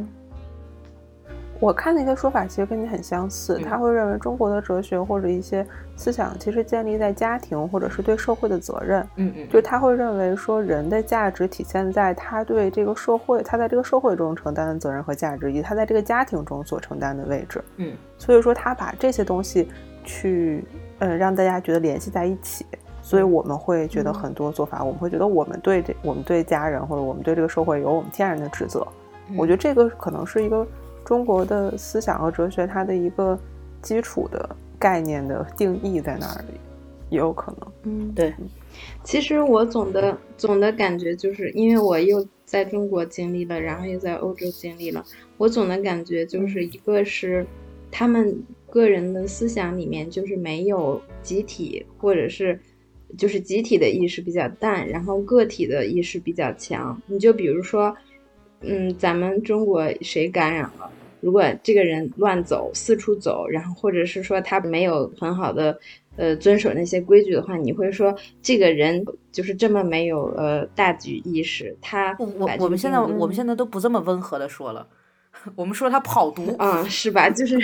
[1.59, 5.65] 我看的一个说法其实跟你很相似，他会认为中国的哲学或者一些
[5.95, 9.07] 思想其实建立在家庭或者是对社会的责任。
[9.15, 17.63] 嗯嗯，就他会认为说人的价值体现在他对这个社会，他在这个社会中承担的责任和价值，以及他在这个家庭中所承担的位置。
[17.77, 19.69] 嗯，所以说他把这些东西
[20.03, 20.65] 去，
[20.99, 22.65] 嗯，让大家觉得联系在一起。
[23.01, 28.85] 所以我们会觉得很多做法，我们会觉得我们对这，我们对家人或者我们对这个社会有我们天然的职责。
[29.37, 30.67] 我觉得这个可能是一个。
[31.05, 33.39] 中国的思想和哲学，它的一个
[33.81, 36.59] 基础的概念的定义在那里，
[37.11, 37.71] 也有可能。
[37.83, 38.33] 嗯，对。
[39.03, 45.05] 其实我总的总的感觉就是，因为我又在中国经历了，然后又在欧洲经历了，
[45.37, 47.45] 我总的感觉就是一个是
[47.91, 52.59] 他们个人的思想里面就是没有集体，或者是
[53.15, 56.99] 就是集体的意识比较淡，然后个体的意识比较强。
[57.05, 57.95] 你就比如说。
[58.65, 60.89] 嗯，咱们中国谁感染了？
[61.21, 65.75] 如果这个人乱走、四处走，然后或者是说他没有很好的
[66.17, 71.75] 呃遵守那些规矩的话，你会说这个人就是这么没有呃大局意识？
[71.81, 74.87] 他我我们现在我们现在都不这么温和的说了，
[75.55, 77.27] 我们说他跑毒啊，是吧？
[77.29, 77.59] 就是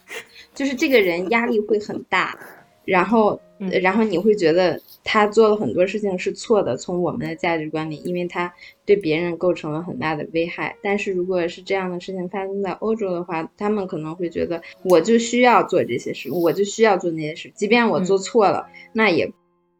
[0.54, 2.38] 就是这个人压力会很大，
[2.86, 3.38] 然后
[3.70, 4.80] 然后你会觉得。
[5.04, 8.54] 他做了很多事情是错的，从我们的价值观里，因为他
[8.86, 10.76] 对别人构成了很大的危害。
[10.80, 19.28] 但是如果是这样的事情发生在欧洲的话，他们可能会觉得我就需要做这些事，我就需要做那些事，即便我做错了，那也，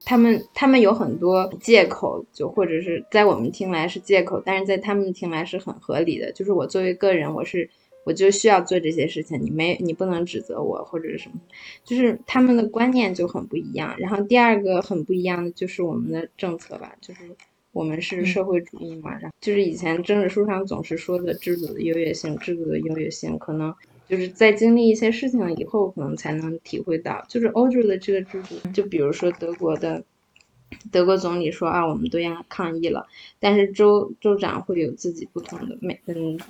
[0.04, 6.32] 他们他们有很多借口，就或者是在我们听来是借口，但是在他们听来是很合理的。
[6.32, 7.70] 就是我作为个人，我是。
[8.04, 11.40] 我就需要做这些事情，你没你不能指责我或者是什么，
[11.84, 13.94] 就是他们的观念就很不一样。
[13.98, 17.20] 然后第二个很不一样的就是我们的政策吧，就是
[17.72, 23.74] 我们是社会主义嘛，然后就是以前政治书上总是说的制度的优越性，制度的优越性，可能
[24.08, 30.04] 就是在经历一些事情以后，可能才能体会到，就是欧洲的这个制度，就比如说德国的。
[30.90, 33.06] 德国总理说啊，我们都要抗议了，
[33.38, 36.40] 但是州州长会有自己不同的每嗯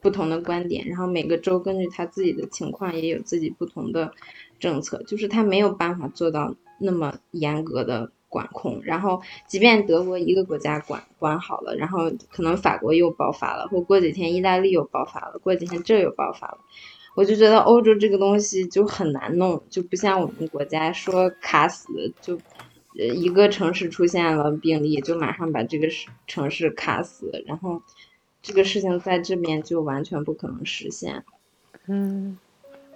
[0.00, 4.12] 不同的观点，然后每个州根据他自己的情况也有自己不同的
[4.58, 8.80] 政策，就是他没有办法做到那么严格的管控。
[8.82, 16.58] 然后，即便德国一个国家管管好了，然后可能法国又爆发了，或过几天意大利又爆发了，过几天这又爆发了，
[17.16, 22.38] 我就觉得欧洲这个东西就很难弄，就不像我们国家说卡死就，
[22.94, 25.88] 一个城市出现了病例就马上把这个
[26.26, 27.82] 城市卡死，然后
[28.42, 31.22] 这个事情在这边就完全不可能实现。
[31.86, 32.38] 嗯，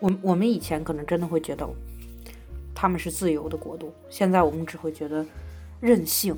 [0.01, 1.69] 我我们以前可能真的会觉得
[2.75, 5.25] 他们是自由的国度，现在我们只会觉得
[5.81, 6.37] 任性，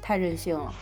[0.00, 0.72] 太任性了。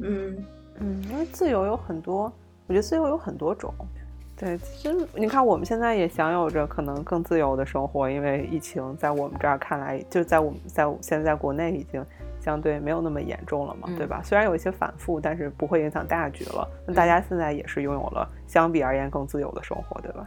[0.00, 0.44] 嗯
[0.78, 2.32] 嗯，因为自由有很多，
[2.66, 3.74] 我觉得自由有很多种。
[4.36, 12.04] 对，其实你看，我们现在也享有着可能更自由的生活，因为疫情在我们这儿看来，就在我们在现在国内已经
[12.40, 14.20] 相对没有那么严重了嘛，对吧？
[14.24, 16.68] 虽然有一些反复，但是不会影响大局了。
[16.86, 20.26] 那大家现在也是拥有了相比而言更自由的生活，对吧？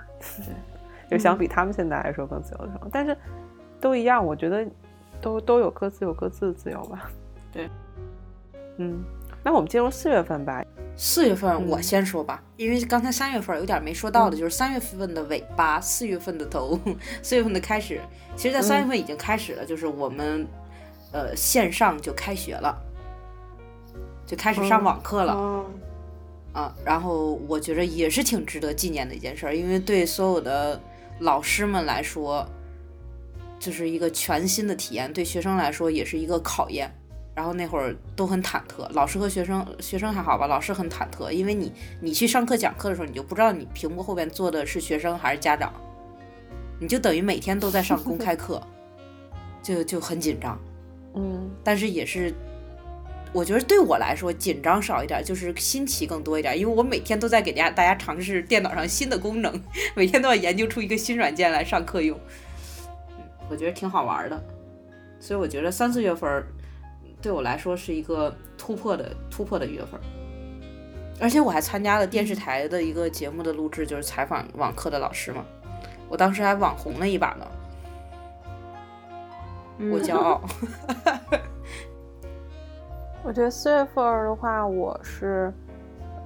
[1.10, 3.15] 就相比他们现在来说更自由的生活，但是
[3.80, 4.65] 都一样，我觉得
[5.21, 7.10] 都都有各自有各自的自由吧。
[7.52, 7.69] 对，
[8.78, 9.04] 嗯。
[9.43, 10.63] 那我们进入四月份吧。
[10.95, 16.80] 四月份我先说吧，因为刚才三月份有点没说到的，就是三月份的尾巴，四月份的头，
[17.24, 18.00] 四月份的开始。
[18.36, 20.45] 其实，在三月份已经开始了，就是我们
[21.12, 22.78] 呃线上就开学了，
[24.26, 25.65] 就开始上网课了。
[26.54, 30.80] 啊，然后我觉着也是挺值得纪念的一件事儿，因为对所有的
[31.19, 32.45] 老师们来说，
[33.58, 36.91] 就是一个全新的体验；对学生来说，也是一个考验。
[37.34, 40.45] 然后那会儿都很忐忑，老师和学生，学生还好吧？
[40.47, 41.71] 老师很忐忑，因为你
[42.02, 45.71] 你去上课讲课的时候，你就不知道你屏幕后边坐的是学生还是家长，
[46.78, 48.62] 你就等于每天都在上公开课，
[49.63, 50.60] 就就很紧张。
[51.13, 52.34] 嗯，但是也是，
[53.34, 59.62] 我觉得对我来说紧张少一点，就是新奇更多一点，因为我每天都在给大家大家尝试电脑上新的功能，
[59.95, 62.19] 每天都要研究出一个新软件来上课用。
[63.17, 64.43] 嗯，我觉得挺好玩的，
[65.19, 66.43] 所以我觉得三四月份。
[67.21, 70.02] 对我来说是一个突破的突破的月份，
[71.19, 75.45] 而且我还参加了电视台的一个节目的录制，就是采访网课的老师嘛。
[76.10, 77.45] 我当时还网红了一把呢，
[79.89, 80.41] 我骄傲。
[83.24, 85.54] 我觉得四月份的话，我是，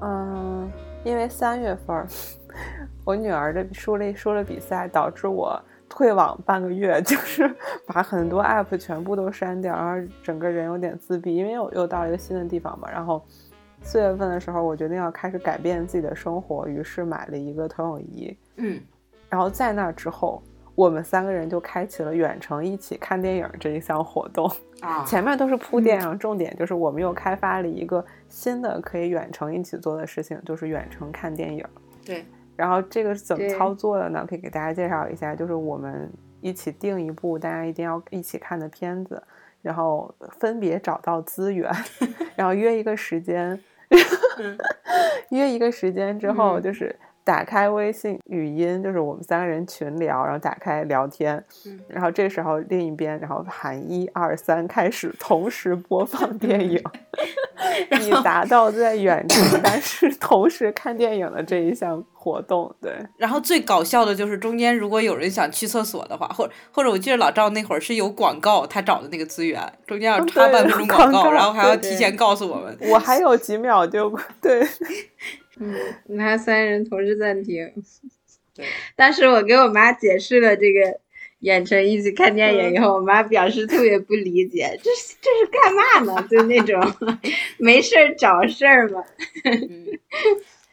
[0.02, 0.72] 嗯，
[1.04, 2.06] 因为三月份
[3.06, 5.62] 我女儿的输了输了比赛，导致我。
[5.88, 7.48] 退网半个月， 就是
[7.86, 12.90] 把很多 app 全部都删掉，然后整个人有点自闭，因为我又到了一个新的地方嘛。
[12.92, 13.24] 然后
[13.82, 18.38] 四月份的时候，我决定要开始改变自己的生活，于是买了一个投影仪。
[18.58, 18.82] 嗯，
[19.30, 20.42] 然后在那之后，
[20.76, 24.52] 我们三个人就开启了远程一起看电影这一项活动。
[24.82, 31.66] 啊，前面都是铺垫，然后重点就是我们又开发了一个新的可以远程一起做的事情，就是远程看电影。
[32.06, 32.26] 对。
[32.58, 34.26] 然后这个是怎么操作的呢？
[34.28, 36.12] 可以给大家介绍一下，就是我们
[36.42, 39.22] 一起定一部大家一定要一起看的片子，
[39.62, 41.72] 然后分别找到资源，
[42.36, 43.60] 然后约一个时间，
[45.32, 46.94] 约一个时间之后就是。
[47.26, 51.44] 打开微信语音，就是我们三个人群聊，然后打开聊天，
[51.88, 56.80] 然后这时候另一边，然后喊一二三开始，同时播放 电影，
[58.00, 62.74] 以达到在远程但是同时看电影的这一项活动。
[62.80, 74.64] 对，然后最搞笑的就是中间如果有人想去厕所的话，或或者我记得老赵那会儿是有广告，他找的那个资源中间要插半分钟广告，然后还要提前告诉我们，我还有几秒就对。
[75.60, 75.74] 嗯，
[76.08, 77.72] 那三人同时暂停。
[78.56, 78.66] 对，
[78.96, 81.00] 当时我给我妈解释了这个
[81.40, 86.28] 远程一起看电影以后，我妈表示特别不理解，这是这是干嘛呢？
[86.30, 86.82] 就那种
[87.60, 89.04] 没事儿找事儿嘛。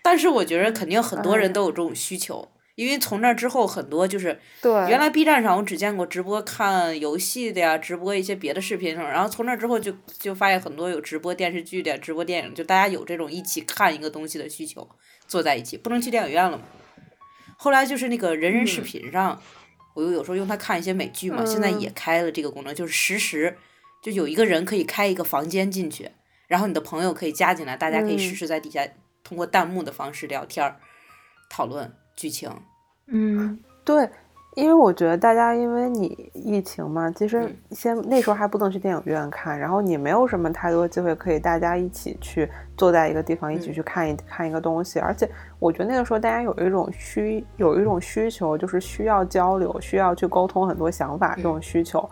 [0.03, 2.49] 但是我觉得肯定很多人都有这种需求。
[2.83, 4.39] 因为从那之后，很多就是
[4.89, 9.09] 原来 B 站上我只见过直播看游戏的呀，直播一些别的视频什么。
[9.09, 14.89] 然后从那之后就就发现很多有直播电视剧的、直播电影，就大家有这种一起看一个东西的需求，
[15.27, 16.65] 坐在一起不能去电影院了嘛。
[17.57, 19.41] 后来就是那个人人视频上，
[19.95, 23.57] 我又有时候用它看一些美剧嘛，现在也开了这个功能，就是实时
[24.03, 26.11] 就有一个人可以开一个房间进去，
[26.49, 28.87] 然后你的朋友可以加进来，大家可以实时在底下
[29.23, 30.75] 通过弹幕的方式聊天
[31.49, 31.93] 讨论。
[32.15, 32.51] 剧情，
[33.15, 34.09] 嗯，对，
[34.55, 52.09] 因为我觉得大家因为你疫情嘛，其实先那时候还不能去电影院看，然后你没有什么太多机会可以大家一起去坐在一个地方一起去看一看一个东西，而且我觉得那个时候大家有一种需有一种需求，就是需要交流，需要去沟通很多想法这种需求。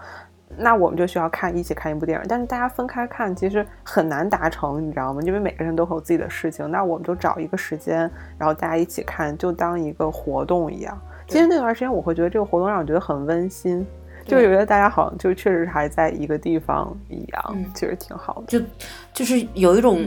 [0.57, 5.23] 那我们就需要看一起看一部电影，但是大家分开看其实很难达成，你知道吗？
[5.23, 6.71] 因为每个人都有自己的事情。
[6.71, 11.01] 那我们就找一个时间，然后大家一起看，就当一个活动一样。
[11.29, 13.87] 其实那段时间我会觉得这个活动让我觉得很温馨，
[14.27, 18.59] 就觉得大家好像就确实还在一个地方一样，其实挺好的。
[18.59, 18.67] 就
[19.13, 20.05] 就是有一种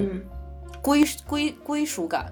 [0.82, 2.26] 归归归属感。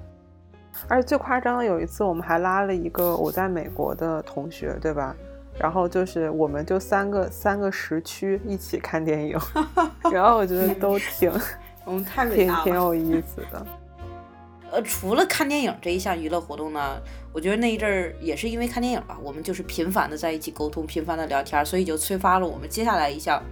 [0.87, 5.15] 而且最夸张的有一次，我们还拉了一个我在美国的同学，对吧？
[5.61, 9.37] 然后就是我们就三个三个时区一起看电影，
[10.11, 11.31] 然后我觉得都挺
[11.85, 12.55] 我们太伟挺。
[12.63, 13.65] 挺有意思的。
[14.71, 16.99] 呃，除了看电影这一项娱乐活动呢，
[17.31, 23.43] 我觉得那一阵儿也是因为看电影吧，我们就是频繁的在一起沟通，频繁的聊天儿，所以就催发了我们接下来一项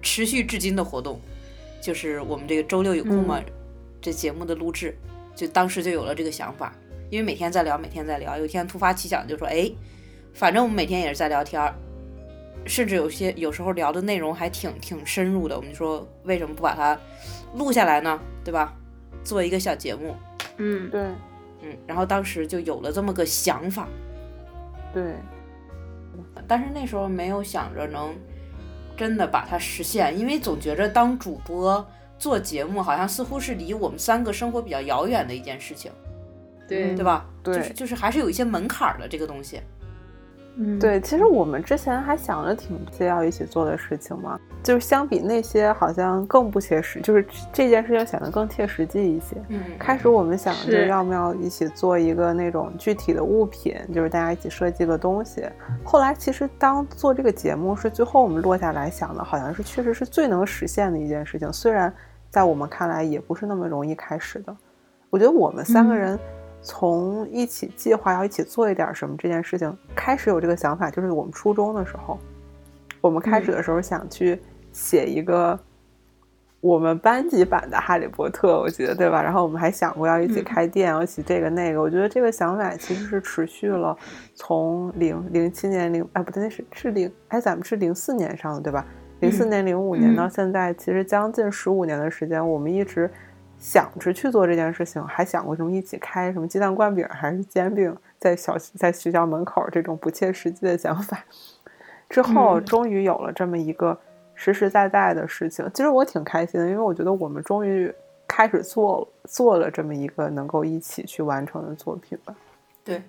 [0.00, 1.20] 持续至今的活动，
[1.82, 3.38] 就是我们这个周六有空吗？
[4.00, 4.96] 这节目的录制，
[5.34, 6.72] 就当时就有了这个想法，
[7.10, 9.70] 因为每天在聊，每天在聊，有一天突发奇想就说，哎，
[10.32, 11.74] 反正我们每天也是在聊天儿，
[12.66, 16.98] 甚至有些有时候聊的内容还挺挺深入的，我们就说为什么不把它
[17.54, 18.18] 录下来呢？
[18.44, 18.74] 对吧？
[19.22, 20.16] 做一个小节目。
[20.56, 21.00] 嗯，对
[21.62, 23.88] 嗯，然后当时就有了这么个想法，
[24.94, 25.14] 对，
[26.48, 28.14] 但是那时候没有想着能
[28.96, 31.86] 真的把它实现，因为总觉着当主播
[32.18, 35.90] 做节目，好像似乎是离我们三个生活比较遥远的一件事情，
[36.68, 37.26] 对对吧？
[37.42, 39.60] 对就是就是还是有一些门槛的这个东西。
[40.56, 49.36] 嗯，对，其实我们之前还想着挺些要一起做的事情嘛，就是相比那些好像更不切实，就是这件事情显得更切实际一些。
[49.48, 55.44] 嗯，开始我们想着是要不要一起做一个那种具体的物品，就是大家一起设计个东西。
[55.84, 61.92] 后来其实当做这个节目是最后我们落下来想的，好像是确实是最能实现的一件事情，虽然
[62.28, 64.54] 在我们看来也不是那么容易开始的。
[65.08, 66.18] 我觉得我们三个嗯人
[66.62, 72.18] 从一起计划要一起做一点什么这件事情，开始有这个想法，就是我们初中的时候，
[73.00, 74.38] 我们开始的时候想去
[74.72, 75.58] 写一个
[76.60, 79.22] 我们班级版的《哈利波特》，我觉得对吧？
[79.22, 81.80] 然后我们还想过要一起嗯开店，要一起这个那个。
[81.80, 83.96] 我觉得这个想法其实是持续了
[84.34, 88.84] 从零零七年零哎不对，那是是零哎咱们是零四年上的对吧？
[89.20, 93.10] 零四嗯年零五年嗯到现在，其实将近十五年的时间，我们一直
[93.60, 101.22] 想着去做这件事情，还想过什么一起开什么鸡蛋灌饼还是煎饼，在小在学校门口这种不切实际的想法。
[102.08, 103.96] 之后嗯终于有了这么一个
[104.34, 107.94] 实实在在的事情，其实我挺开心的，因为我觉得我们终于
[108.26, 112.34] 开始做做了这么一个能够一起去完成的作品吧。
[112.82, 113.02] 对。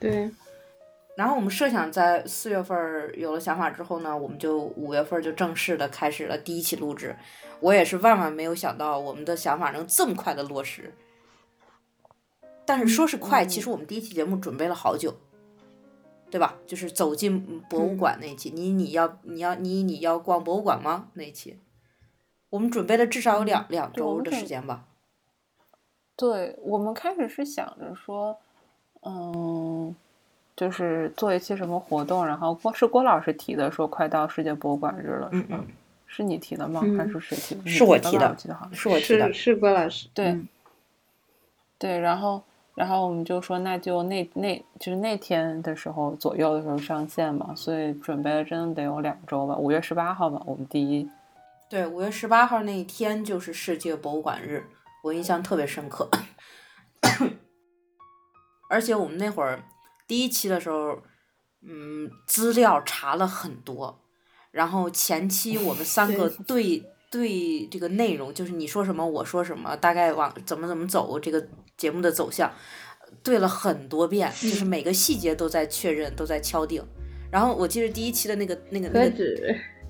[0.00, 0.30] 对，
[1.16, 2.78] 然后我们设想在四月份
[3.18, 7.16] 有了想法之后呢，我们就五月份就正式的开始了第一期录制。
[7.64, 10.92] 我也是万万没有想到我们的想法能这么快的落实。
[12.66, 15.14] 但是说是快，其实我们第一期节目准备了好久，
[16.30, 16.56] 对吧？
[16.66, 21.08] 就是走进博物馆那一期，你你要你要你你要逛博物馆吗？
[21.14, 21.58] 那一期，
[22.50, 24.84] 我们准备了至少有两两周的时间吧。
[26.16, 28.38] 对我们开始是想着说，
[29.02, 29.96] 嗯，
[30.54, 35.64] 就是做一期什么活动，然后郭是郭老师提的，说快到世界博物馆日了，是嗯吗？
[36.14, 36.80] 是你提的吗？
[36.84, 37.68] 嗯还是谁提的？
[37.68, 38.88] 是我提的我记得好像是。
[38.88, 40.48] 我提的是，是郭老师，对嗯
[41.76, 42.40] 对，然后
[42.76, 49.56] 然后我们就说，那就那那就是那天的时候左右的时候上线嘛，所以准备了真的得有两周吧。
[49.56, 51.08] 五月十八号嘛，我们第一
[51.68, 54.64] 对，五月十八号那一天就是世界博物馆日，
[55.02, 56.08] 我印象特别深刻。
[58.70, 59.62] 而且我们那会儿
[60.06, 60.98] 第一期的时候，
[61.62, 63.98] 嗯，资料查了很多，
[64.54, 66.80] 然后前期我们 三个对
[67.10, 71.44] 对这个内容，就是你说什么我说什么，大概往怎么怎么走这个
[71.76, 72.50] 节目的走向，
[73.22, 76.80] 对了很多遍，就是每个细节都在确认，都在敲定。
[77.30, 79.12] 然后我记得第一期的那个那个那个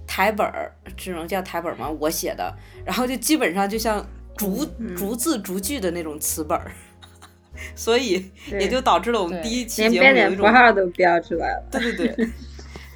[0.07, 1.91] 台本儿，只能叫台本儿吗？
[2.01, 2.55] 我写的，
[2.87, 4.07] 然后就基本上就像
[4.37, 6.73] 逐嗯逐字逐句的那种词本儿，
[7.77, 11.65] 所以也就导致了我们第一期连节目有一种标点符，号都标出来了。
[11.71, 12.29] 对 对对，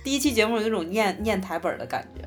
[0.02, 2.22] 第一期节目有一种念念台本儿的感觉。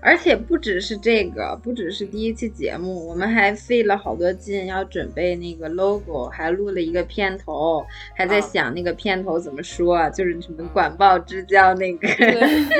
[0.00, 12.06] 而且不只是这个，不只是第一期节目，我们还费了好多劲要准备那个 logo，还录了一个片头，还在啊想那个片头怎么说，就是什么管鲍之交那个，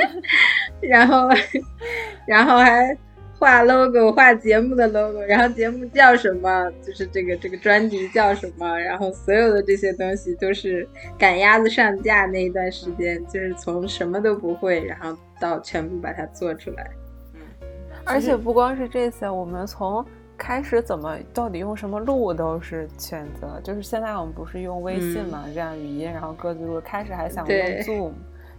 [0.80, 1.28] 然后，
[2.24, 2.97] 然后还
[3.39, 16.91] 画 logo，画节目的 logo，然后节目叫什么，就是这个这个专辑叫什么，然后所有的这些东西都是赶鸭子上架那一段时间，就是从什么都不会，然后到全部把它做出来。
[18.05, 20.05] 而且不光是这些，我们从
[20.36, 23.61] 开始怎么到底用什么录都是选择。
[23.62, 26.80] 就是现在我们不是用微信嘛，这样语音，然后各自录。
[26.80, 28.12] 开始还想用 Zoom，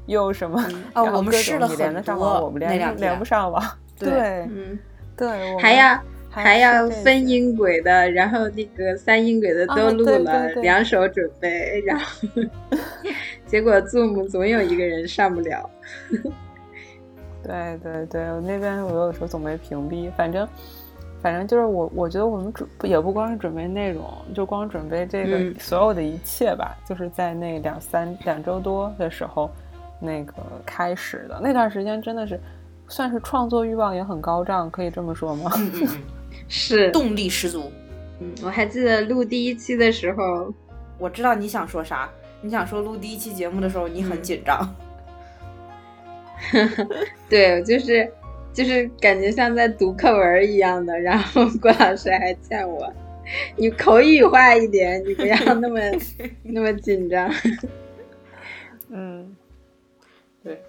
[0.06, 0.62] 用什么？
[0.94, 3.62] 啊然后各种我们试了你连得上网，我们那两天连连不上网。
[4.00, 4.10] 对。
[4.10, 4.20] 对。
[4.52, 4.80] 嗯，
[5.18, 12.06] 对，我还要还还要分音轨的，然后那个三音轨的啊都录对了，对对两手准备， 然后
[13.46, 15.70] 结果 Zoom 总有一个人上不了。
[17.44, 20.48] 对对对，我那边我有时候总被屏蔽，反正
[21.22, 29.50] 反正就是我，我觉得我们准也不光是准备内容，就光准备这个所有的一切吧，就是在那两三两周多的时候，
[30.00, 30.34] 那个
[30.66, 31.40] 开始的。
[31.42, 32.40] 那段时间，真的是
[32.90, 35.50] 算是创作欲望也很高涨，可以这么说吗？
[35.58, 36.02] 嗯嗯嗯，
[36.50, 37.72] 是动力十足。
[38.20, 40.54] 嗯，我还记得录第一期的时候，
[40.98, 42.10] 我知道你想说啥，
[42.42, 44.76] 你想说录第一期节目的时候你很紧张。
[47.30, 48.12] 对，就是
[48.52, 52.92] 就是感觉像在读课文一样的，然后郭老师还劝我，
[53.56, 55.80] 你口语化一点，你不要那么
[56.44, 57.32] 那么紧张。
[58.90, 59.36] 嗯，
[60.44, 60.60] 对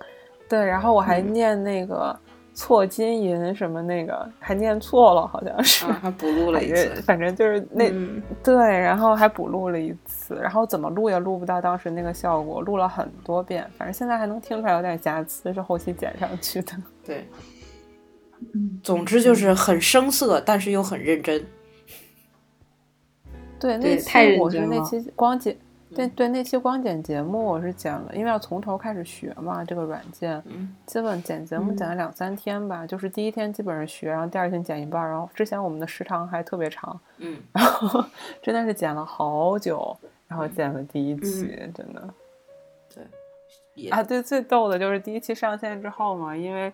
[0.51, 2.19] 对，然后我还念那个
[2.53, 16.73] 错金银什么那个，还念错了，好像是，还补录了一次，反正就是那、嗯对，然后还补录了一次，然后怎么录也录不到当时那个效果，录了很多遍，反正现在还能听出来有点瑕疵，是后期剪上去的。
[17.07, 17.29] 对，
[18.83, 21.47] 总之就是很生涩，但是又很认真。
[23.61, 25.57] 对，那太认我是那真了期光剪，
[25.95, 30.75] 对对，那期光剪节目我是剪了，因为要从头开始学嘛，这个软件，嗯。
[30.87, 38.05] 基本剪节目剪了两三天吧，就是第一天基本上学，然后第二天剪一半儿，然后之前我们的时长还特别长，嗯， 然后
[38.43, 39.97] 真的是剪了好久，
[40.29, 42.15] 然后剪了第一期，真的。
[42.95, 46.73] 对啊，对，最逗的就是第一期上线之后嘛，因为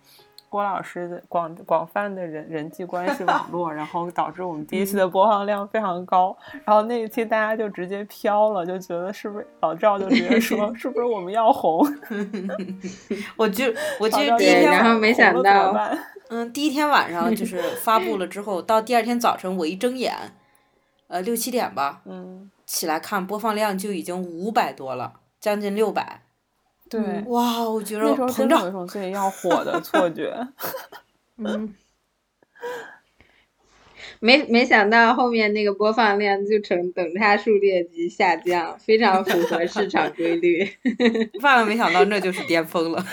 [0.57, 6.34] 郭老师的广广泛的人人际关系 网络，然后导致我们第一期的播放量非常高，
[6.64, 11.86] 然后那一期大家就直接飘了，就觉得是不是老赵就直接说 是不是我们要红？
[13.36, 13.66] 我就
[14.00, 15.74] 我记老赵得第一天然后没想到
[16.30, 20.14] 嗯，第一天晚上就是发布了之后，到第二天早晨我一睁眼，
[21.09, 26.22] 呃，六七点吧，嗯，起来看播放量就已经五百多了，将近六百。
[26.89, 27.01] 对。
[27.26, 28.37] 哇，我觉得那时候膨胀。
[28.37, 30.34] 真的有一种自己要火的错觉，
[31.39, 31.74] 嗯，
[34.20, 40.68] 没没想到后面那个播放量就成等差数列级下降，非常符合市场规律。
[41.43, 43.05] 万万没想到那就是巅峰了。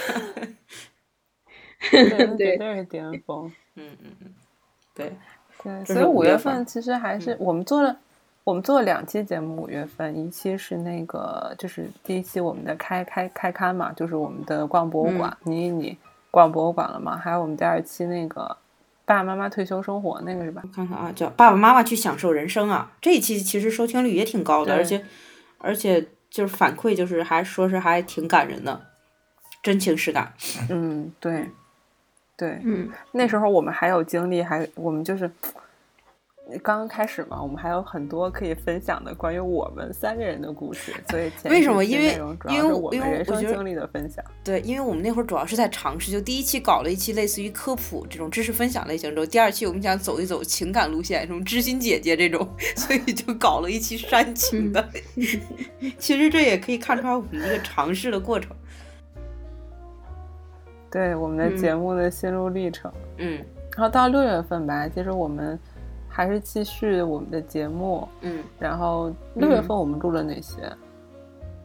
[2.38, 3.52] 对，是巅峰。
[3.76, 4.34] 嗯嗯嗯，
[4.94, 5.12] 对，
[5.64, 8.00] 对，所以五月份份其实还是我们做了，
[8.44, 9.64] 我们做了两期节目。
[9.64, 15.98] 五月份一期是那个，就是第一期我们的开开开刊嘛，就是我们的逛博物馆，你你
[16.30, 17.16] 逛博物馆了吗？
[17.16, 18.58] 还有我们第二期那个
[19.06, 20.62] 爸爸妈妈退休生活那个是吧？
[20.66, 25.06] 我看看啊，叫爸爸妈妈去享受人生啊，这一期其实收听率也挺高的，而且
[25.60, 28.82] 而且就是反馈就是还说是还挺感人的，
[29.62, 30.34] 真情实感。
[30.70, 31.50] 嗯，对，
[32.36, 35.32] 对，嗯，那时候我们还有精力，还我们就是
[36.62, 40.94] 刚刚开始嘛，我们还有很多可以分享的关于我们三个人的故事。
[41.10, 44.24] 所以为什么因为主因为我要是我们人生经历的分享。
[44.44, 54.86] 对，因为我们那会儿主要是在尝试，就第一期搞了一期类似于科普这种知识分享类型之后，第二期我们想走一走情感路线，什么知心姐姐这种， 所以就搞了一期煽情的。
[55.98, 58.54] 其实这也可以看出来我们一个尝试的过程。
[60.91, 62.91] 对我们的嗯节目的心路历程。
[63.18, 63.44] 嗯
[63.76, 65.60] 然后到六月份吧，其实我们
[66.16, 68.07] 还是继续我们的节目。
[68.22, 70.72] 嗯，然后六月份我们录了哪些？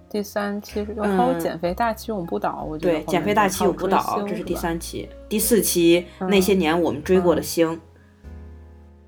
[0.09, 4.57] 第三期是还有嗯减肥大旗永不倒，我觉得对，减肥大还有旗永不倒，这是第。
[4.57, 7.81] 三期，第四期、嗯那些年我们追过的嗯星，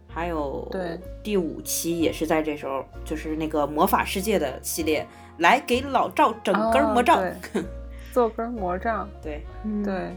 [0.07, 5.07] 还有对第五期也是在这时候，就是那个魔法世界的系列，
[5.39, 7.65] 来给老赵整根魔杖， 哦
[8.13, 10.15] 做根魔杖，对，嗯，对，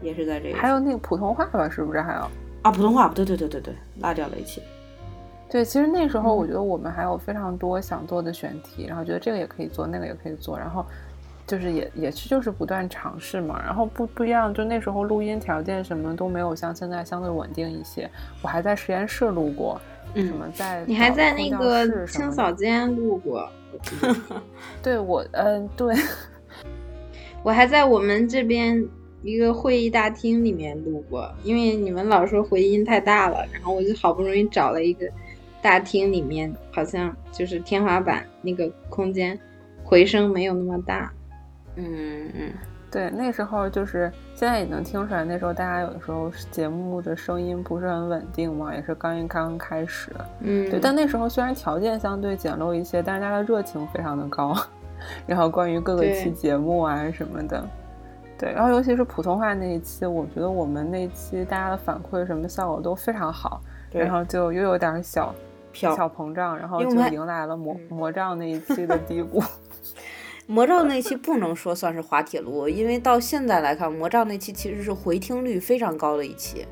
[0.00, 0.58] 也是在这个。
[0.58, 2.28] 还有那个普通话吧，是不是还有？
[2.62, 4.62] 啊，普通话，对对对对对，落掉了一期。
[5.50, 6.48] 对，其实那时候我嗯。
[6.48, 10.84] 觉得我们还有非常多想做的选题，然后觉得这个也可以做，那个也可以做，然后
[11.46, 18.10] 就是也也是就是不断尝试嘛，然后不不一样，就那时候录音条件什么都没有像现在相对稳定一些，
[18.42, 19.80] 我还在实验室录过，
[20.14, 23.48] 什嗯，么在你还在那个清扫间录过，
[24.82, 25.94] 对我嗯、对，
[27.42, 28.86] 我还在我们这边
[29.22, 35.08] 一个会议大厅里面录过，因为你们老说回音太大了，然后我就好不容易找了一个
[35.60, 39.38] 大厅里面，好像就是天花板那个空间
[39.84, 41.12] 回声没有那么大。
[41.76, 42.52] 嗯嗯，
[42.90, 50.10] 对，那时候就是现在也能听出来，那时候大家有的时候节目的声音不是很稳定嘛，也是刚一刚刚开始。
[50.40, 54.56] 嗯，对，但那时候虽然条件相对简陋一些，但是大家的热情非常的高。
[55.28, 57.68] 然后关于各个期节目啊什么的，对，
[58.46, 63.60] 然后尤其是普通话那一期，我觉得我们那一期大家的反馈什么效果都非常好，
[63.90, 65.34] 对然后就又有点小
[65.72, 69.42] 飘小膨胀，然后就迎来了魔嗯魔杖那一期的低谷。
[70.46, 76.66] 魔杖那期不能说算是滑铁卢，因为到现在来看，魔杖那期其实是回听率非常高的一期。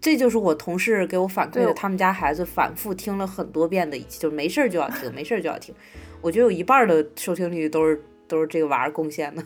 [0.00, 5.74] 这就是我同事给我反馈的，他们家孩子反复听了很多遍的一期，就没事儿就要听，没事儿就要听。
[6.20, 9.42] 我觉得有一半儿的收听率都是都是这个娃儿贡献的。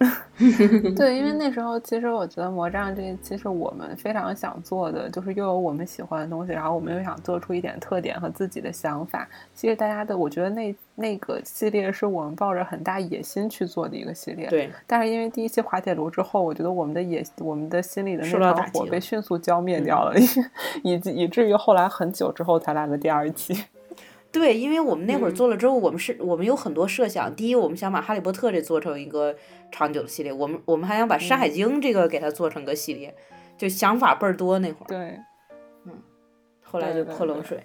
[0.96, 9.28] 对，因为那时候其实我觉得魔杖这一期是我们非常想做的，就是又有我们喜欢的东西，然后我们又想做出一点特点和自己的想法。
[9.54, 14.48] 其实大家的，我觉得那那个系列是我们抱着很大野心去做的一个系列。。
[14.48, 20.14] 对，但是因为第一期滑铁卢之后，我觉得我们的野我们的心里的那团火被迅速浇灭嗯掉了，
[20.82, 23.66] 以及以至于后来很久之后才来了第二期。
[24.32, 27.34] 对，因为我们那会儿嗯做了之后，我们是我们有很多设想。
[27.34, 29.34] 第一，我们想把《哈利波特》这做成一个
[29.72, 33.14] 长久的系列，我们我们还想把《山海经》这个给它做成个系列，
[33.58, 34.88] 就想法倍儿多那会儿。
[34.88, 35.18] 对，
[36.62, 37.62] 后来就对对对泼冷水。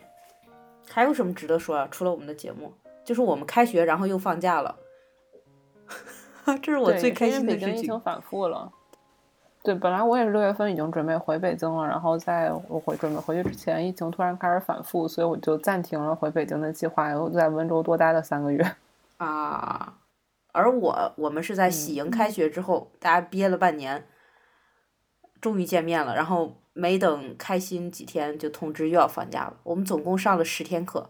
[0.89, 1.88] 还有什么值得说啊？
[1.91, 4.78] 除了我们的节目，就是我们开学然后又放假了，
[6.61, 7.99] 这是我最开心的事情北京疫情。
[7.99, 8.72] 反复了。
[9.66, 18.76] 对，本来我也是六月份已经准备回北京了，然后在我回准备回去之前，疫情突然开始反复，所以我就暂停了回北京的计划，然后在温州多待了三个月。
[19.18, 19.97] 啊，
[20.51, 24.05] 而我我们是在喜嗯迎开学之后，大家憋了半年，
[25.41, 29.57] 终于见面了，然后没等开心几天就通知又要放假了。
[29.63, 31.09] 我们总共上了十天课，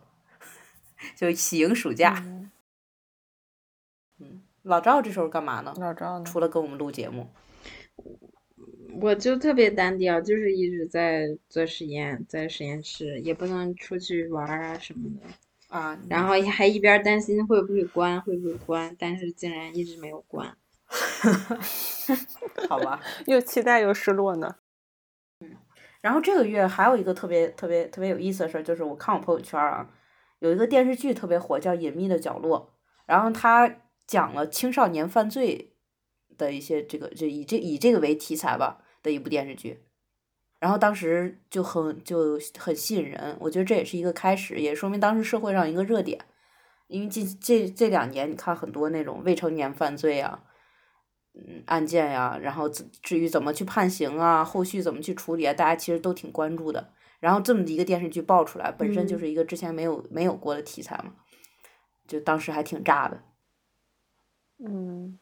[1.18, 2.24] 就喜迎暑假。
[2.24, 2.52] 嗯
[4.64, 5.74] 老赵这时候干嘛呢？
[5.78, 6.26] 老赵呢？
[6.26, 7.30] 除了跟我们录节目，
[9.02, 15.26] 我就特别单调，就是一直在做实验，在实验室，也不能出去玩儿啊什么的。
[15.68, 20.56] 啊，然后还一边担心会不会关，会不会关，但是竟然一直没有关。
[22.70, 23.02] 好吧。
[23.28, 24.56] 又期待又失落呢。
[25.42, 25.58] 嗯
[26.02, 29.90] 然后这个月还有一个特别特别特别有意思的事儿，就是我看我朋友圈儿啊，
[30.38, 32.76] 有一个电视剧特别火，叫《隐秘的角落》，
[33.08, 35.74] 然后它讲了青少年犯罪
[36.38, 39.80] 的一些这个就以这以这个为题材吧的一部电视剧，
[40.60, 46.20] 然后当时就很就很吸引人，我觉得这也是一个开始，也说明当时社会上一个热点，
[46.88, 50.44] 因为近这这两年你看很多那种未成年犯罪啊。
[51.38, 56.94] 嗯，案件呀，然后至至于怎么去判刑啊，后续怎么去处理啊，大家其实都挺关注的。
[57.20, 61.14] 然后这么一个电视剧爆出来，本身就嗯是一个之前没有没有过的题材嘛，
[62.08, 63.22] 就当时还挺炸的。
[64.60, 65.20] 嗯，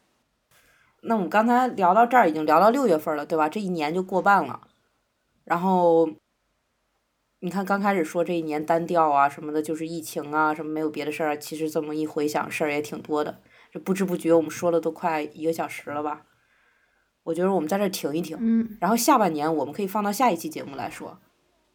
[1.06, 3.48] 那我们刚才聊到这儿，已经聊到六月份了，对吧？
[3.48, 4.60] 这一年就过半了。
[5.44, 6.08] 然后，
[7.40, 13.40] 你看刚开始说这一年单调啊什么的，就是疫情啊什么没有别的事儿啊，其实这么一回想，事儿也挺多的。
[13.70, 16.22] 这不知不觉我们说了都快一个小时了吧？
[17.24, 21.18] 我觉得我们在这儿停一停，嗯，然后下半年我们可以放到下一期节目来说，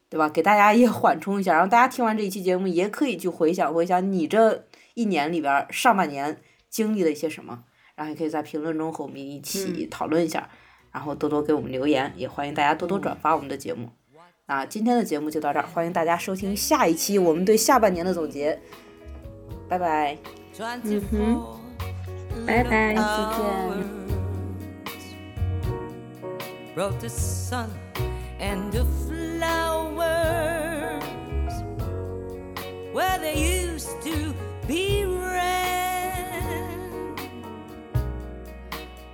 [0.09, 0.29] 对吧？
[0.29, 7.63] 给大家也 缓冲一下，然后大家听完这一期节目也可以去回想回想你这一年里边儿上半年经历了一些什么，
[7.99, 10.47] 然后也可以在评论中和我们一起讨论一下，
[10.89, 13.89] 然后多多给我们留言，也欢迎大家多多转发我们的节目。
[14.45, 18.57] 那今天的节目就到这儿，欢迎大家收听下一期我们对下半年的总结，
[19.67, 20.17] 拜拜。
[20.83, 21.43] 嗯哼，
[22.47, 23.01] 拜拜，再
[35.43, 35.68] 见。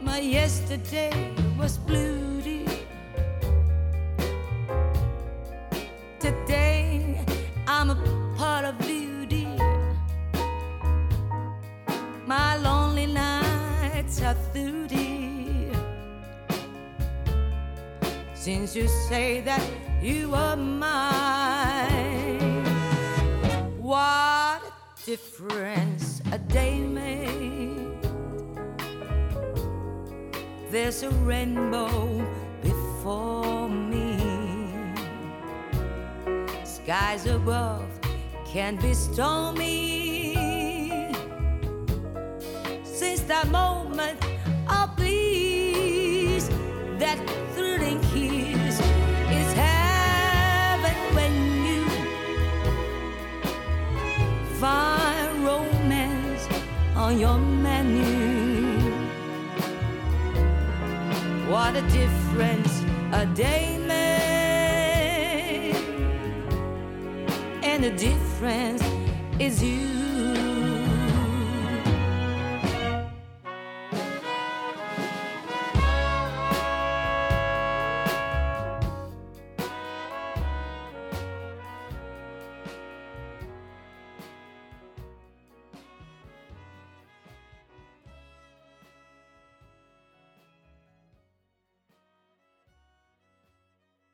[0.05, 2.65] My yesterday was dear.
[6.19, 7.25] Today
[7.67, 7.95] I'm a
[8.37, 8.77] part of
[9.25, 9.97] dear.
[12.25, 14.75] My lonely nights are through.
[18.45, 19.63] Since you say that
[20.03, 22.63] you are mine,
[23.81, 27.44] what a difference a day made.
[30.75, 32.21] There's a rainbow
[32.61, 34.17] before me.
[36.65, 37.87] Skies above
[38.45, 40.35] can be stormy.
[42.83, 44.19] Since that moment
[44.67, 46.49] of peace,
[46.99, 47.19] that
[47.53, 48.77] thrilling kiss
[49.31, 51.33] is heaven when
[51.67, 51.85] you
[54.59, 56.49] find romance
[56.97, 57.44] on your
[61.75, 65.75] What a difference a day made,
[67.63, 68.81] and the difference
[69.41, 69.94] is you.